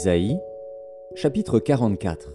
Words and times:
Ésaïe, 0.00 0.40
chapitre 1.14 1.58
44 1.58 2.32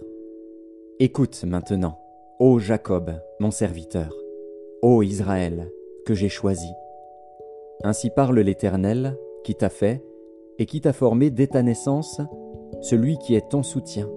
Écoute 1.00 1.42
maintenant, 1.44 1.98
ô 2.38 2.60
Jacob, 2.60 3.10
mon 3.40 3.50
serviteur, 3.50 4.14
ô 4.82 5.02
Israël, 5.02 5.72
que 6.06 6.14
j'ai 6.14 6.28
choisi. 6.28 6.70
Ainsi 7.82 8.10
parle 8.10 8.38
l'Éternel, 8.38 9.16
qui 9.42 9.56
t'a 9.56 9.68
fait, 9.68 10.00
et 10.60 10.66
qui 10.66 10.80
t'a 10.80 10.92
formé 10.92 11.30
dès 11.30 11.48
ta 11.48 11.64
naissance, 11.64 12.20
celui 12.82 13.18
qui 13.18 13.34
est 13.34 13.48
ton 13.48 13.64
soutien. 13.64 14.08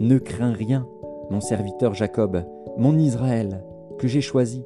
Ne 0.00 0.18
crains 0.18 0.52
rien, 0.52 0.88
mon 1.30 1.40
serviteur 1.40 1.94
Jacob, 1.94 2.42
mon 2.76 2.98
Israël, 2.98 3.62
que 3.96 4.08
j'ai 4.08 4.20
choisi. 4.20 4.64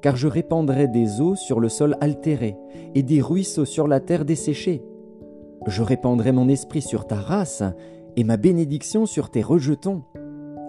Car 0.00 0.16
je 0.16 0.26
répandrai 0.26 0.88
des 0.88 1.20
eaux 1.20 1.36
sur 1.36 1.60
le 1.60 1.68
sol 1.68 1.96
altéré, 2.00 2.56
et 2.96 3.04
des 3.04 3.22
ruisseaux 3.22 3.66
sur 3.66 3.86
la 3.86 4.00
terre 4.00 4.24
desséchée. 4.24 4.82
Je 5.68 5.82
répandrai 5.82 6.32
mon 6.32 6.48
esprit 6.48 6.80
sur 6.80 7.06
ta 7.06 7.16
race, 7.16 7.62
et 8.16 8.24
ma 8.24 8.38
bénédiction 8.38 9.04
sur 9.04 9.30
tes 9.30 9.42
rejetons. 9.42 10.02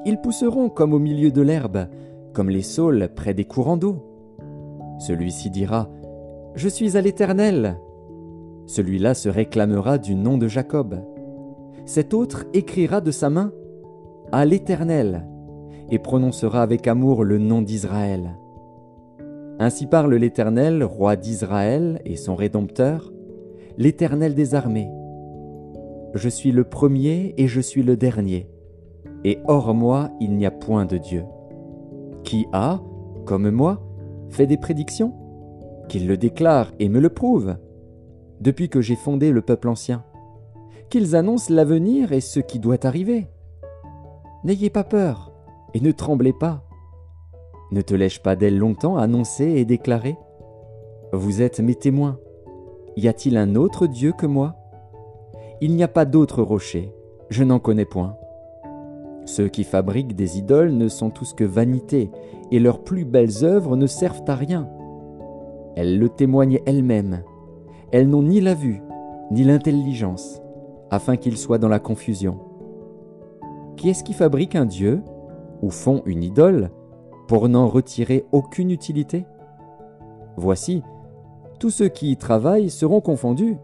Ils 0.06 0.20
pousseront 0.20 0.70
comme 0.70 0.94
au 0.94 1.00
milieu 1.00 1.32
de 1.32 1.42
l'herbe, 1.42 1.88
comme 2.34 2.50
les 2.50 2.62
saules 2.62 3.10
près 3.16 3.34
des 3.34 3.46
courants 3.46 3.78
d'eau. 3.78 4.06
Celui-ci 5.00 5.50
dira, 5.50 5.90
Je 6.54 6.68
suis 6.68 6.98
à 6.98 7.02
l'Éternel. 7.02 7.80
Celui-là 8.68 9.14
se 9.14 9.30
réclamera 9.30 9.98
du 9.98 10.16
nom 10.16 10.38
de 10.38 10.50
Jacob. 10.50 11.02
Cet 11.86 12.14
autre 12.14 12.46
écrira 12.54 13.00
de 13.00 13.12
sa 13.12 13.30
main, 13.30 13.54
À 14.34 14.44
l'Éternel, 14.44 15.26
et 15.90 15.98
prononcera 15.98 16.62
avec 16.62 16.88
amour 16.88 17.24
le 17.24 17.38
nom 17.38 17.62
d'Israël. 17.62 18.38
Ainsi 19.60 19.88
parle 19.88 20.14
l'Éternel, 20.16 20.84
roi 20.84 21.16
d'Israël 21.16 22.02
et 22.04 22.18
son 22.18 22.36
Rédempteur, 22.36 23.14
l'Éternel 23.80 24.36
des 24.36 24.56
armées. 24.56 24.92
Je 26.14 26.28
suis 26.28 26.52
le 26.52 26.66
premier 26.66 27.34
et 27.38 27.48
je 27.48 27.62
suis 27.62 27.82
le 27.82 27.96
dernier, 27.96 28.50
et 29.24 29.40
hors 29.48 29.74
moi 29.74 30.12
il 30.20 30.36
n'y 30.36 30.46
a 30.46 30.52
point 30.52 30.86
de 30.86 30.98
Dieu. 30.98 31.24
Qui 32.26 32.46
a, 32.52 32.82
comme 33.26 33.50
moi, 33.50 33.82
fait 34.32 34.48
des 34.48 34.58
prédictions? 34.58 35.14
Qu'il 35.88 36.08
le 36.08 36.18
déclare 36.18 36.74
et 36.80 36.90
me 36.90 37.00
le 37.00 37.08
prouve, 37.08 37.56
depuis 38.42 38.68
que 38.68 38.82
j'ai 38.82 38.98
fondé 38.98 39.32
le 39.32 39.42
peuple 39.42 39.70
ancien. 39.70 40.04
Qu'ils 40.90 41.16
annoncent 41.16 41.54
l'avenir 41.54 42.12
et 42.12 42.20
ce 42.20 42.42
qui 42.42 42.60
doit 42.60 42.86
arriver. 42.86 43.28
N'ayez 44.44 44.70
pas 44.70 44.84
peur, 44.84 45.32
et 45.74 45.80
ne 45.80 45.94
tremblez 45.94 46.34
pas. 46.34 46.66
Ne 47.72 47.82
te 47.82 47.94
lèche 47.94 48.22
pas 48.22 48.36
d'elle 48.36 48.58
longtemps 48.58 48.98
annoncer 48.98 49.46
et 49.46 49.64
déclarer 49.64 50.18
Vous 51.14 51.42
êtes 51.42 51.62
mes 51.62 51.76
témoins. 51.76 52.20
Y 52.96 53.08
a-t-il 53.08 53.38
un 53.38 53.56
autre 53.56 53.88
Dieu 53.88 54.12
que 54.12 54.26
moi? 54.26 54.56
Il 55.62 55.76
n'y 55.76 55.84
a 55.84 55.88
pas 55.88 56.06
d'autre 56.06 56.42
rocher, 56.42 56.94
je 57.30 57.44
n'en 57.44 57.60
connais 57.60 57.86
point. 57.86 58.16
Ceux 59.26 59.48
qui 59.48 59.64
fabriquent 59.64 60.16
des 60.16 60.38
idoles 60.38 60.72
ne 60.72 60.88
sont 60.88 61.10
tous 61.10 61.34
que 61.34 61.44
vanité, 61.44 62.10
et 62.52 62.60
leurs 62.60 62.84
plus 62.84 63.06
belles 63.06 63.44
œuvres 63.44 63.76
ne 63.76 63.86
servent 63.86 64.24
à 64.28 64.36
rien. 64.36 64.68
Elles 65.76 66.00
le 66.00 66.10
témoignent 66.10 66.60
elles-mêmes. 66.66 67.24
Elles 67.92 68.10
n'ont 68.10 68.24
ni 68.24 68.42
la 68.42 68.54
vue, 68.54 68.82
ni 69.32 69.44
l'intelligence, 69.44 70.42
afin 70.90 71.16
qu'ils 71.16 71.38
soient 71.38 71.60
dans 71.60 71.68
la 71.68 71.80
confusion. 71.80 72.40
Qui 73.78 73.90
est-ce 73.90 74.04
qui 74.04 74.14
fabrique 74.14 74.56
un 74.56 74.66
Dieu, 74.66 75.02
ou 75.62 75.70
font 75.70 76.02
une 76.06 76.24
idole, 76.24 76.72
pour 77.28 77.48
n'en 77.48 77.68
retirer 77.68 78.26
aucune 78.32 78.72
utilité? 78.72 79.26
Voici, 80.38 80.82
tous 81.60 81.70
ceux 81.70 81.90
qui 81.90 82.12
y 82.12 82.18
travaillent 82.18 82.70
seront 82.70 83.02
confondus, 83.02 83.58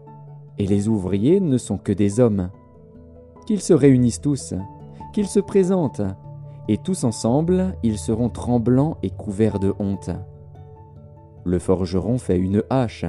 et 0.58 0.66
les 0.66 0.88
ouvriers 0.88 1.40
ne 1.40 1.58
sont 1.58 1.78
que 1.78 1.92
des 1.92 2.20
hommes. 2.20 2.50
Qu'ils 3.46 3.60
se 3.60 3.72
réunissent 3.72 4.20
tous, 4.20 4.54
qu'ils 5.12 5.28
se 5.28 5.40
présentent, 5.40 6.02
et 6.68 6.78
tous 6.78 7.04
ensemble 7.04 7.74
ils 7.82 7.98
seront 7.98 8.28
tremblants 8.28 8.98
et 9.02 9.10
couverts 9.10 9.58
de 9.58 9.72
honte. 9.78 10.10
Le 11.44 11.58
forgeron 11.58 12.18
fait 12.18 12.38
une 12.38 12.62
hache, 12.70 13.04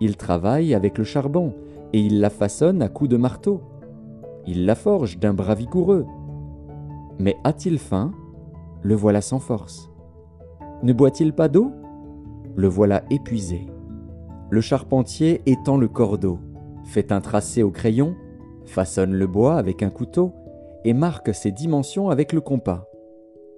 il 0.00 0.16
travaille 0.16 0.74
avec 0.74 0.96
le 0.96 1.04
charbon, 1.04 1.54
et 1.92 2.00
il 2.00 2.20
la 2.20 2.30
façonne 2.30 2.82
à 2.82 2.88
coups 2.88 3.10
de 3.10 3.16
marteau. 3.16 3.60
Il 4.46 4.66
la 4.66 4.74
forge 4.74 5.18
d'un 5.18 5.34
bras 5.34 5.54
vigoureux. 5.54 6.06
Mais 7.18 7.36
a-t-il 7.44 7.78
faim? 7.78 8.12
Le 8.82 8.94
voilà 8.94 9.20
sans 9.20 9.38
force. 9.38 9.90
Ne 10.82 10.92
boit-il 10.92 11.32
pas 11.32 11.48
d'eau? 11.48 11.70
Le 12.56 12.68
voilà 12.68 13.02
épuisé. 13.10 13.66
Le 14.54 14.60
charpentier 14.60 15.42
étend 15.46 15.76
le 15.76 15.88
cordeau, 15.88 16.38
fait 16.84 17.10
un 17.10 17.20
tracé 17.20 17.64
au 17.64 17.72
crayon, 17.72 18.14
façonne 18.66 19.12
le 19.12 19.26
bois 19.26 19.56
avec 19.56 19.82
un 19.82 19.90
couteau, 19.90 20.30
et 20.84 20.92
marque 20.92 21.34
ses 21.34 21.50
dimensions 21.50 22.08
avec 22.08 22.32
le 22.32 22.40
compas. 22.40 22.88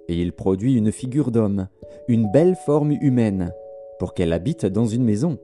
Et 0.07 0.19
il 0.19 0.33
produit 0.33 0.75
une 0.75 0.91
figure 0.91 1.29
d'homme, 1.29 1.67
une 2.07 2.31
belle 2.31 2.55
forme 2.55 2.93
humaine, 2.93 3.53
pour 3.99 4.15
qu'elle 4.15 4.33
habite 4.33 4.65
dans 4.65 4.87
une 4.87 5.03
maison. 5.03 5.37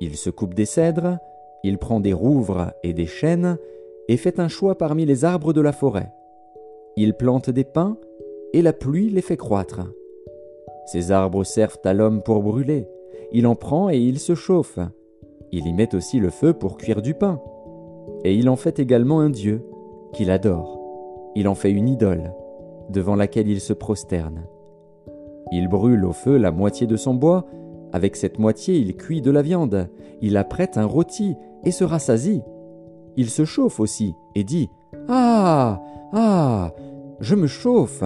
Il 0.00 0.14
se 0.14 0.30
coupe 0.30 0.54
des 0.54 0.64
cèdres, 0.64 1.18
il 1.64 1.76
prend 1.76 1.98
des 1.98 2.12
rouvres 2.12 2.72
et 2.84 2.92
des 2.92 3.06
chênes, 3.06 3.58
et 4.06 4.16
fait 4.16 4.38
un 4.38 4.46
choix 4.46 4.78
parmi 4.78 5.04
les 5.04 5.24
arbres 5.24 5.52
de 5.52 5.60
la 5.60 5.72
forêt. 5.72 6.12
Il 6.96 7.14
plante 7.14 7.50
des 7.50 7.64
pins, 7.64 7.98
et 8.52 8.62
la 8.62 8.72
pluie 8.72 9.10
les 9.10 9.22
fait 9.22 9.36
croître. 9.36 9.80
Ces 10.86 11.10
arbres 11.10 11.42
servent 11.42 11.80
à 11.84 11.94
l'homme 11.94 12.22
pour 12.22 12.44
brûler, 12.44 12.86
il 13.32 13.46
en 13.46 13.54
prend 13.54 13.90
et 13.90 13.98
il 13.98 14.18
se 14.18 14.34
chauffe. 14.34 14.78
Il 15.50 15.66
y 15.66 15.72
met 15.72 15.94
aussi 15.94 16.18
le 16.18 16.30
feu 16.30 16.52
pour 16.52 16.76
cuire 16.76 17.02
du 17.02 17.14
pain. 17.14 17.40
Et 18.24 18.34
il 18.34 18.48
en 18.48 18.56
fait 18.56 18.78
également 18.78 19.20
un 19.20 19.30
Dieu, 19.30 19.64
qu'il 20.12 20.30
adore. 20.30 20.78
Il 21.34 21.48
en 21.48 21.54
fait 21.54 21.70
une 21.70 21.88
idole, 21.88 22.32
devant 22.90 23.16
laquelle 23.16 23.48
il 23.48 23.60
se 23.60 23.72
prosterne. 23.72 24.44
Il 25.50 25.68
brûle 25.68 26.04
au 26.04 26.12
feu 26.12 26.36
la 26.36 26.50
moitié 26.50 26.86
de 26.86 26.96
son 26.96 27.14
bois, 27.14 27.46
avec 27.92 28.16
cette 28.16 28.38
moitié 28.38 28.76
il 28.76 28.96
cuit 28.96 29.20
de 29.20 29.30
la 29.30 29.42
viande, 29.42 29.88
il 30.22 30.36
apprête 30.36 30.78
un 30.78 30.86
rôti 30.86 31.36
et 31.64 31.70
se 31.70 31.84
rassasie. 31.84 32.42
Il 33.16 33.28
se 33.28 33.44
chauffe 33.44 33.80
aussi 33.80 34.14
et 34.34 34.44
dit 34.44 34.70
Ah 35.08 35.82
Ah 36.12 36.72
Je 37.20 37.34
me 37.34 37.46
chauffe, 37.46 38.04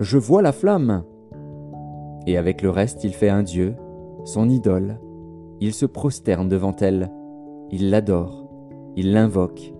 je 0.00 0.18
vois 0.18 0.42
la 0.42 0.52
flamme. 0.52 1.04
Et 2.26 2.36
avec 2.36 2.62
le 2.62 2.70
reste 2.70 3.04
il 3.04 3.12
fait 3.12 3.28
un 3.28 3.42
Dieu, 3.42 3.76
son 4.28 4.50
idole. 4.50 5.00
Il 5.60 5.72
se 5.72 5.86
prosterne 5.86 6.48
devant 6.48 6.76
elle, 6.80 7.10
il 7.72 7.88
l'adore, 7.88 8.46
il 8.94 9.12
l'invoque, 9.12 9.72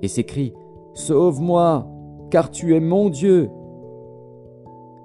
et 0.00 0.08
s'écrie 0.08 0.54
Sauve-moi, 0.94 1.86
car 2.30 2.50
tu 2.50 2.74
es 2.74 2.80
mon 2.80 3.10
Dieu. 3.10 3.50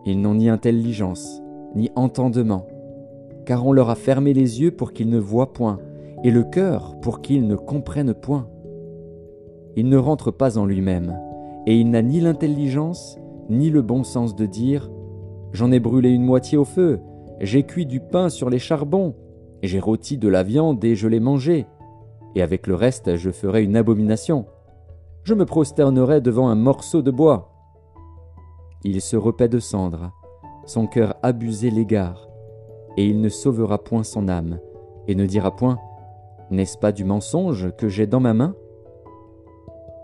Ils 0.05 0.21
n'ont 0.21 0.35
ni 0.35 0.49
intelligence, 0.49 1.41
ni 1.75 1.89
entendement, 1.95 2.67
car 3.45 3.65
on 3.65 3.73
leur 3.73 3.89
a 3.89 3.95
fermé 3.95 4.33
les 4.33 4.61
yeux 4.61 4.71
pour 4.71 4.93
qu'ils 4.93 5.09
ne 5.09 5.19
voient 5.19 5.51
point, 5.51 5.79
et 6.23 6.29
le 6.29 6.43
cœur 6.43 6.95
pour 7.01 7.21
qu'ils 7.21 7.47
ne 7.47 7.55
comprennent 7.55 8.13
point. 8.13 8.47
Il 9.75 9.89
ne 9.89 9.97
rentre 9.97 10.29
pas 10.29 10.59
en 10.59 10.65
lui-même, 10.65 11.17
et 11.65 11.75
il 11.75 11.89
n'a 11.89 12.03
ni 12.03 12.19
l'intelligence, 12.19 13.17
ni 13.49 13.71
le 13.71 13.81
bon 13.81 14.03
sens 14.03 14.35
de 14.35 14.45
dire 14.45 14.91
J'en 15.53 15.71
ai 15.71 15.79
brûlé 15.79 16.09
une 16.11 16.23
moitié 16.23 16.57
au 16.57 16.65
feu, 16.65 16.99
j'ai 17.41 17.63
cuit 17.63 17.87
du 17.87 17.99
pain 17.99 18.29
sur 18.29 18.49
les 18.49 18.59
charbons, 18.59 19.15
j'ai 19.63 19.79
rôti 19.79 20.17
de 20.17 20.27
la 20.27 20.43
viande 20.43 20.83
et 20.83 20.95
je 20.95 21.07
l'ai 21.07 21.19
mangée, 21.19 21.65
et 22.35 22.41
avec 22.41 22.67
le 22.67 22.75
reste 22.75 23.15
je 23.15 23.31
ferai 23.31 23.63
une 23.63 23.75
abomination. 23.75 24.45
Je 25.23 25.33
me 25.33 25.45
prosternerai 25.45 26.21
devant 26.21 26.49
un 26.49 26.55
morceau 26.55 27.01
de 27.01 27.11
bois. 27.11 27.49
Il 28.83 29.01
se 29.01 29.17
repaît 29.17 29.49
de 29.49 29.59
cendres, 29.59 30.11
son 30.65 30.85
cœur 30.85 31.15
abusé 31.23 31.71
l'égare, 31.71 32.29
et 32.95 33.05
il 33.05 33.21
ne 33.21 33.29
sauvera 33.29 33.83
point 33.83 34.03
son 34.03 34.27
âme, 34.27 34.59
et 35.07 35.15
ne 35.15 35.25
dira 35.25 35.55
point 35.55 35.79
N'est-ce 36.51 36.77
pas 36.77 36.91
du 36.91 37.05
mensonge 37.05 37.71
que 37.75 37.87
j'ai 37.87 38.07
dans 38.07 38.19
ma 38.19 38.33
main? 38.33 38.55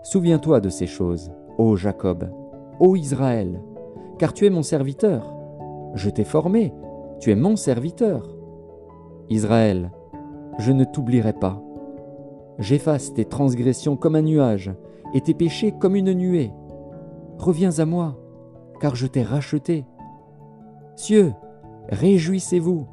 Souviens-toi 0.02 0.60
de 0.60 0.68
ces 0.68 0.86
choses, 0.86 1.30
ô 1.56 1.76
Jacob, 1.76 2.30
ô 2.80 2.96
Israël, 2.96 3.60
car 4.18 4.32
tu 4.32 4.46
es 4.46 4.50
mon 4.50 4.62
serviteur. 4.62 5.34
Je 5.94 6.10
t'ai 6.10 6.24
formé, 6.24 6.72
tu 7.20 7.30
es 7.30 7.34
mon 7.34 7.56
serviteur. 7.56 8.28
Israël, 9.28 9.90
je 10.58 10.72
ne 10.72 10.84
t'oublierai 10.84 11.32
pas. 11.32 11.60
J'efface 12.58 13.14
tes 13.14 13.24
transgressions 13.24 13.96
comme 13.96 14.16
un 14.16 14.22
nuage, 14.22 14.72
et 15.14 15.20
tes 15.20 15.34
péchés 15.34 15.72
comme 15.72 15.96
une 15.96 16.12
nuée. 16.12 16.52
Reviens 17.38 17.78
à 17.78 17.84
moi, 17.84 18.16
car 18.80 18.94
je 18.96 19.06
t'ai 19.06 19.22
racheté. 19.22 19.84
Cieux, 20.96 21.32
réjouissez-vous, 21.88 22.86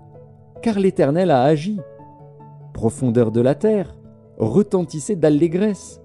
car 0.61 0.79
l'Éternel 0.79 1.31
a 1.31 1.43
agi. 1.43 1.79
Profondeur 2.73 3.31
de 3.31 3.41
la 3.41 3.55
terre, 3.55 3.95
retentissez 4.37 5.15
d'allégresse. 5.15 6.01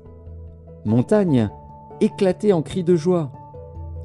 Montagne, 0.84 1.50
éclatez 2.00 2.52
en 2.52 2.62
cris 2.62 2.84
de 2.84 2.96
joie. 2.96 3.30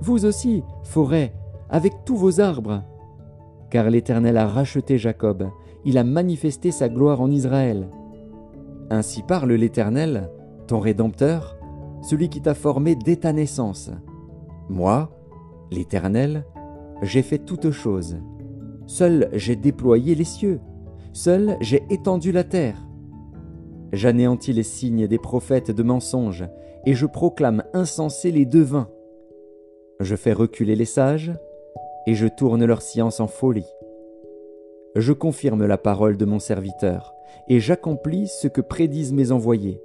Vous 0.01 0.25
aussi, 0.25 0.63
forêt, 0.83 1.33
avec 1.69 1.93
tous 2.03 2.17
vos 2.17 2.41
arbres. 2.41 2.83
Car 3.69 3.89
l'Éternel 3.89 4.37
a 4.37 4.47
racheté 4.47 4.97
Jacob, 4.97 5.49
il 5.85 5.97
a 5.97 6.03
manifesté 6.03 6.71
sa 6.71 6.89
gloire 6.89 7.21
en 7.21 7.29
Israël. 7.29 7.89
Ainsi 8.89 9.23
parle 9.23 9.53
l'Éternel, 9.53 10.29
ton 10.67 10.79
Rédempteur, 10.79 11.57
celui 12.01 12.29
qui 12.29 12.41
t'a 12.41 12.53
formé 12.53 12.95
dès 12.95 13.17
ta 13.17 13.33
naissance. 13.33 13.91
Moi, 14.69 15.11
l'Éternel, 15.71 16.45
j'ai 17.01 17.21
fait 17.21 17.39
toutes 17.39 17.71
choses. 17.71 18.17
Seul 18.87 19.29
j'ai 19.33 19.55
déployé 19.55 20.15
les 20.15 20.23
cieux. 20.23 20.59
Seul 21.13 21.57
j'ai 21.61 21.83
étendu 21.89 22.31
la 22.31 22.43
terre. 22.43 22.77
J'anéantis 23.91 24.53
les 24.53 24.63
signes 24.63 25.07
des 25.07 25.17
prophètes 25.17 25.71
de 25.71 25.83
mensonges, 25.83 26.45
et 26.85 26.93
je 26.93 27.05
proclame 27.05 27.63
insensés 27.73 28.31
les 28.31 28.45
devins. 28.45 28.89
Je 29.99 30.15
fais 30.15 30.33
reculer 30.33 30.75
les 30.75 30.85
sages, 30.85 31.33
et 32.07 32.13
je 32.15 32.27
tourne 32.27 32.65
leur 32.65 32.81
science 32.81 33.19
en 33.19 33.27
folie. 33.27 33.67
Je 34.95 35.11
confirme 35.11 35.65
la 35.65 35.77
parole 35.77 36.17
de 36.17 36.25
mon 36.25 36.39
serviteur, 36.39 37.13
et 37.47 37.59
j'accomplis 37.59 38.27
ce 38.27 38.47
que 38.47 38.61
prédisent 38.61 39.13
mes 39.13 39.31
envoyés. 39.31 39.81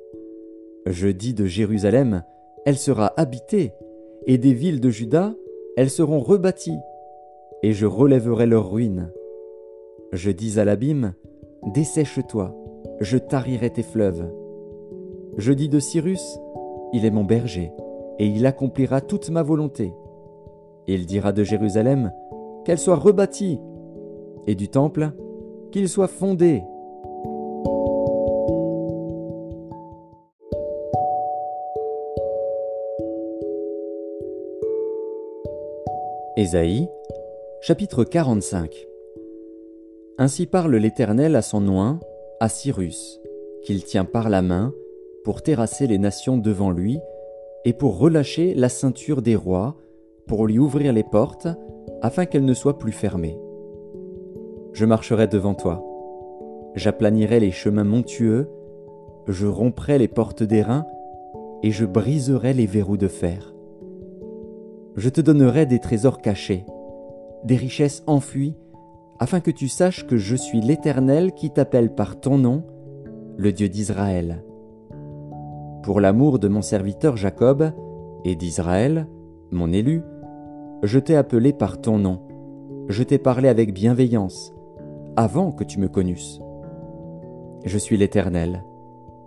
Je 0.87 1.09
dis 1.09 1.35
de 1.35 1.47
Jérusalem, 1.47 2.25
elle 2.65 2.79
sera 2.79 3.13
habitée, 3.17 3.73
et 4.27 4.39
des 4.39 4.53
villes 4.53 4.81
de 4.81 4.91
Juda, 4.91 5.35
elles 5.77 5.91
seront 5.91 6.21
rebâties, 6.21 6.79
et 7.63 7.73
je 7.73 7.87
relèverai 7.87 8.47
leurs 8.47 8.71
ruines. 8.71 9.11
Je 10.13 10.31
dis 10.31 10.59
à 10.61 10.65
l'abîme, 10.65 11.15
Dessèche-toi, 11.75 12.57
je 13.01 13.19
tarirai 13.19 13.71
tes 13.71 13.83
fleuves. 13.83 14.31
Je 15.37 15.53
dis 15.53 15.69
de 15.69 15.79
Cyrus, 15.79 16.39
Il 16.93 17.05
est 17.05 17.11
mon 17.11 17.25
berger, 17.25 17.73
et 18.19 18.27
il 18.27 18.47
accomplira 18.47 19.01
toute 19.01 19.31
ma 19.31 19.43
volonté. 19.43 19.93
Il 20.93 21.07
dira 21.07 21.31
de 21.31 21.45
Jérusalem, 21.45 22.13
Qu'elle 22.65 22.77
soit 22.77 22.97
rebâtie, 22.97 23.61
et 24.49 24.57
du 24.57 24.69
temple, 24.69 25.13
qu'il 25.71 25.89
soit 25.89 26.09
fondé. 26.09 26.65
Ésaïe, 36.37 36.89
chapitre 37.61 38.03
45 38.03 38.75
Ainsi 40.19 40.47
parle 40.47 40.75
l'Éternel 40.75 41.37
à 41.37 41.43
son 41.43 41.69
oint, 41.69 42.01
à 42.41 42.49
Cyrus, 42.49 43.21
qu'il 43.63 43.85
tient 43.85 44.05
par 44.05 44.29
la 44.29 44.43
main, 44.43 44.75
pour 45.23 45.43
terrasser 45.43 45.87
les 45.87 45.99
nations 45.99 46.37
devant 46.37 46.73
lui, 46.73 46.99
et 47.65 47.75
pour 47.75 47.97
relâcher 47.97 48.55
la 48.55 48.69
ceinture 48.69 49.23
des 49.23 49.37
rois, 49.37 49.77
pour 50.31 50.47
lui 50.47 50.61
ouvrir 50.61 50.93
les 50.93 51.03
portes, 51.03 51.49
afin 52.03 52.25
qu'elles 52.25 52.45
ne 52.45 52.55
soient 52.55 52.79
plus 52.79 52.93
fermées. 52.93 53.37
Je 54.73 54.87
marcherai 54.87 55.27
devant 55.27 55.55
toi, 55.55 55.85
j'aplanirai 56.77 57.41
les 57.41 57.51
chemins 57.51 57.83
montueux, 57.83 58.49
je 59.27 59.49
romprai 59.49 59.99
les 59.99 60.07
portes 60.07 60.45
d'airain, 60.45 60.87
et 61.65 61.73
je 61.73 61.85
briserai 61.85 62.53
les 62.53 62.67
verrous 62.67 62.97
de 62.97 63.09
fer. 63.09 63.53
Je 64.95 65.09
te 65.09 65.21
donnerai 65.21 65.67
des 65.67 65.81
trésors 65.81 66.19
cachés, 66.19 66.65
des 67.43 67.57
richesses 67.57 68.05
enfuies, 68.07 68.55
afin 69.19 69.41
que 69.41 69.51
tu 69.51 69.67
saches 69.67 70.07
que 70.07 70.17
je 70.17 70.37
suis 70.37 70.61
l'Éternel 70.61 71.33
qui 71.33 71.51
t'appelle 71.51 71.93
par 71.93 72.21
ton 72.21 72.39
nom, 72.39 72.63
le 73.37 73.51
Dieu 73.51 73.69
d'Israël. 73.69 74.45
Pour 75.83 76.01
l'amour 76.01 76.39
de 76.39 76.47
mon 76.47 76.63
serviteur 76.63 77.17
Jacob 77.17 77.73
et 78.25 78.37
d'Israël, 78.37 79.09
mon 79.51 79.73
élu, 79.73 80.05
je 80.83 80.99
t'ai 80.99 81.15
appelé 81.15 81.53
par 81.53 81.81
ton 81.81 81.99
nom, 81.99 82.21
je 82.89 83.03
t'ai 83.03 83.19
parlé 83.19 83.49
avec 83.49 83.75
bienveillance, 83.75 84.55
avant 85.17 85.53
que 85.53 85.65
tu 85.65 85.79
me 85.79 85.89
connusses. 85.89 86.41
Je 87.65 87.77
suis 87.77 87.97
l'Éternel, 87.97 88.65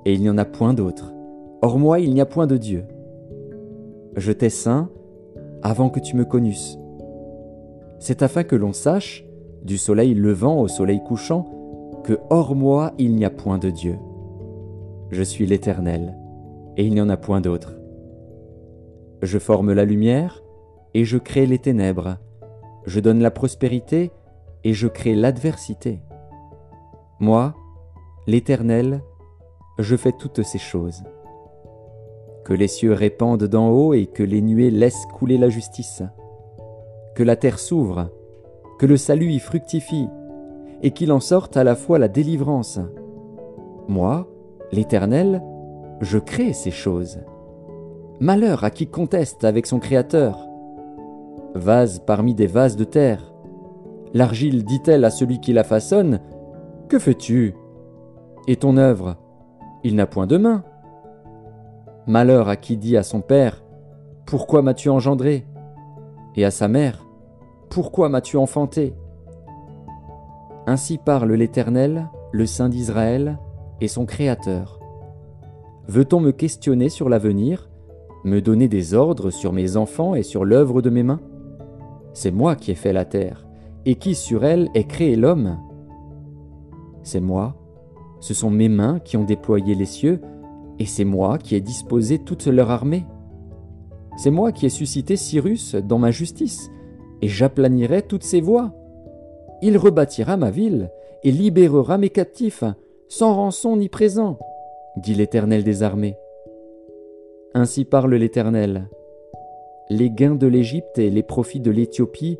et 0.05 0.13
il 0.13 0.21
n'y 0.21 0.29
en 0.29 0.37
a 0.37 0.45
point 0.45 0.73
d'autre. 0.73 1.13
Hors 1.61 1.77
moi, 1.77 1.99
il 1.99 2.13
n'y 2.13 2.21
a 2.21 2.25
point 2.25 2.47
de 2.47 2.57
Dieu. 2.57 2.85
Je 4.15 4.31
t'ai 4.31 4.49
saint, 4.49 4.89
avant 5.61 5.89
que 5.89 5.99
tu 5.99 6.15
me 6.15 6.25
connusses. 6.25 6.77
C'est 7.99 8.21
afin 8.21 8.43
que 8.43 8.55
l'on 8.55 8.73
sache, 8.73 9.25
du 9.63 9.77
soleil 9.77 10.13
levant 10.13 10.59
au 10.59 10.67
soleil 10.67 11.01
couchant, 11.03 11.45
que 12.03 12.19
hors 12.29 12.55
moi 12.55 12.91
il 12.97 13.15
n'y 13.15 13.23
a 13.23 13.29
point 13.29 13.59
de 13.59 13.69
Dieu. 13.69 13.97
Je 15.11 15.23
suis 15.23 15.45
l'Éternel, 15.45 16.17
et 16.75 16.85
il 16.85 16.93
n'y 16.93 17.01
en 17.01 17.09
a 17.09 17.17
point 17.17 17.39
d'autre. 17.39 17.75
Je 19.21 19.37
forme 19.37 19.71
la 19.71 19.85
lumière, 19.85 20.42
et 20.93 21.05
je 21.05 21.17
crée 21.17 21.45
les 21.45 21.59
ténèbres. 21.59 22.17
Je 22.85 22.99
donne 22.99 23.21
la 23.21 23.31
prospérité, 23.31 24.11
et 24.63 24.73
je 24.73 24.87
crée 24.87 25.15
l'adversité. 25.15 25.99
Moi, 27.19 27.53
l'Éternel, 28.27 29.01
je 29.77 29.95
fais 29.95 30.13
toutes 30.13 30.43
ces 30.43 30.59
choses 30.59 31.03
que 32.43 32.53
les 32.53 32.67
cieux 32.67 32.93
répandent 32.93 33.45
d'en 33.45 33.69
haut 33.69 33.93
et 33.93 34.05
que 34.05 34.23
les 34.23 34.41
nuées 34.41 34.71
laissent 34.71 35.05
couler 35.13 35.37
la 35.37 35.49
justice, 35.49 36.03
que 37.15 37.23
la 37.23 37.35
terre 37.35 37.59
s'ouvre, 37.59 38.09
que 38.79 38.85
le 38.85 38.97
salut 38.97 39.31
y 39.31 39.39
fructifie, 39.39 40.07
et 40.81 40.91
qu'il 40.91 41.11
en 41.11 41.21
sorte 41.21 41.55
à 41.55 41.63
la 41.63 41.75
fois 41.75 41.99
la 41.99 42.09
délivrance. 42.09 42.79
Moi, 43.87 44.27
l'Éternel, 44.71 45.41
je 46.01 46.17
crée 46.17 46.53
ces 46.53 46.71
choses. 46.71 47.19
Malheur 48.19 48.63
à 48.63 48.69
qui 48.69 48.87
conteste 48.87 49.45
avec 49.45 49.65
son 49.65 49.79
Créateur. 49.79 50.37
Vase 51.55 51.99
parmi 51.99 52.33
des 52.33 52.47
vases 52.47 52.75
de 52.75 52.83
terre. 52.83 53.33
L'argile 54.13 54.63
dit-elle 54.63 55.05
à 55.05 55.11
celui 55.11 55.39
qui 55.39 55.53
la 55.53 55.63
façonne, 55.63 56.19
Que 56.89 56.97
fais-tu? 56.97 57.55
Et 58.47 58.55
ton 58.55 58.77
œuvre 58.77 59.17
Il 59.83 59.95
n'a 59.95 60.07
point 60.07 60.27
de 60.27 60.37
main. 60.37 60.63
Malheur 62.07 62.49
à 62.49 62.55
qui 62.55 62.75
dit 62.77 62.97
à 62.97 63.03
son 63.03 63.21
père 63.21 63.63
Pourquoi 64.25 64.61
m'as-tu 64.61 64.89
engendré? 64.89 65.45
Et 66.35 66.43
à 66.43 66.51
sa 66.51 66.67
mère 66.67 67.05
Pourquoi 67.69 68.09
m'as-tu 68.09 68.37
enfanté? 68.37 68.95
Ainsi 70.65 70.97
parle 70.97 71.33
l'Éternel, 71.33 72.09
le 72.31 72.45
Saint 72.45 72.69
d'Israël, 72.69 73.37
et 73.79 73.87
son 73.87 74.05
Créateur. 74.05 74.79
Veut-on 75.87 76.19
me 76.19 76.31
questionner 76.31 76.89
sur 76.89 77.09
l'avenir, 77.09 77.69
me 78.23 78.41
donner 78.41 78.67
des 78.67 78.93
ordres 78.93 79.29
sur 79.29 79.53
mes 79.53 79.77
enfants 79.77 80.15
et 80.15 80.23
sur 80.23 80.45
l'œuvre 80.45 80.81
de 80.81 80.89
mes 80.89 81.03
mains? 81.03 81.19
C'est 82.13 82.31
moi 82.31 82.55
qui 82.55 82.71
ai 82.71 82.75
fait 82.75 82.93
la 82.93 83.05
terre, 83.05 83.45
et 83.85 83.95
qui 83.95 84.15
sur 84.15 84.45
elle 84.45 84.69
ai 84.75 84.85
créé 84.85 85.15
l'homme 85.15 85.57
C'est 87.01 87.19
moi, 87.19 87.55
ce 88.19 88.33
sont 88.33 88.49
mes 88.49 88.69
mains 88.69 88.99
qui 88.99 89.17
ont 89.17 89.23
déployé 89.23 89.75
les 89.75 89.85
cieux, 89.85 90.21
et 90.79 90.85
c'est 90.85 91.05
moi 91.05 91.37
qui 91.37 91.55
ai 91.55 91.61
disposé 91.61 92.19
toute 92.19 92.45
leur 92.47 92.71
armée. 92.71 93.05
C'est 94.17 94.31
moi 94.31 94.51
qui 94.51 94.65
ai 94.65 94.69
suscité 94.69 95.15
Cyrus 95.15 95.75
dans 95.75 95.97
ma 95.97 96.11
justice, 96.11 96.69
et 97.21 97.27
j'aplanirai 97.27 98.03
toutes 98.03 98.23
ses 98.23 98.41
voies. 98.41 98.71
Il 99.61 99.77
rebâtira 99.77 100.37
ma 100.37 100.51
ville, 100.51 100.91
et 101.23 101.31
libérera 101.31 101.97
mes 101.97 102.09
captifs, 102.09 102.63
sans 103.07 103.35
rançon 103.35 103.77
ni 103.77 103.89
présent, 103.89 104.37
dit 104.97 105.15
l'Éternel 105.15 105.63
des 105.63 105.83
armées. 105.83 106.17
Ainsi 107.53 107.85
parle 107.85 108.15
l'Éternel. 108.15 108.89
Les 109.89 110.09
gains 110.09 110.35
de 110.35 110.47
l'Égypte 110.47 110.97
et 110.97 111.09
les 111.09 111.23
profits 111.23 111.59
de 111.59 111.71
l'Éthiopie, 111.71 112.39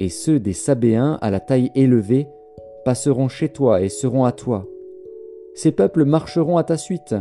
et 0.00 0.08
ceux 0.08 0.40
des 0.40 0.52
Sabéens 0.52 1.18
à 1.20 1.30
la 1.30 1.40
taille 1.40 1.70
élevée, 1.74 2.28
passeront 2.84 3.28
chez 3.28 3.48
toi 3.48 3.80
et 3.80 3.88
seront 3.88 4.24
à 4.24 4.32
toi. 4.32 4.66
Ces 5.54 5.72
peuples 5.72 6.04
marcheront 6.04 6.56
à 6.56 6.64
ta 6.64 6.76
suite, 6.76 7.14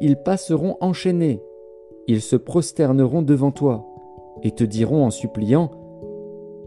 ils 0.00 0.16
passeront 0.16 0.76
enchaînés, 0.80 1.40
ils 2.06 2.20
se 2.20 2.36
prosterneront 2.36 3.22
devant 3.22 3.52
toi, 3.52 3.86
et 4.42 4.50
te 4.50 4.64
diront 4.64 5.04
en 5.04 5.10
suppliant, 5.10 5.70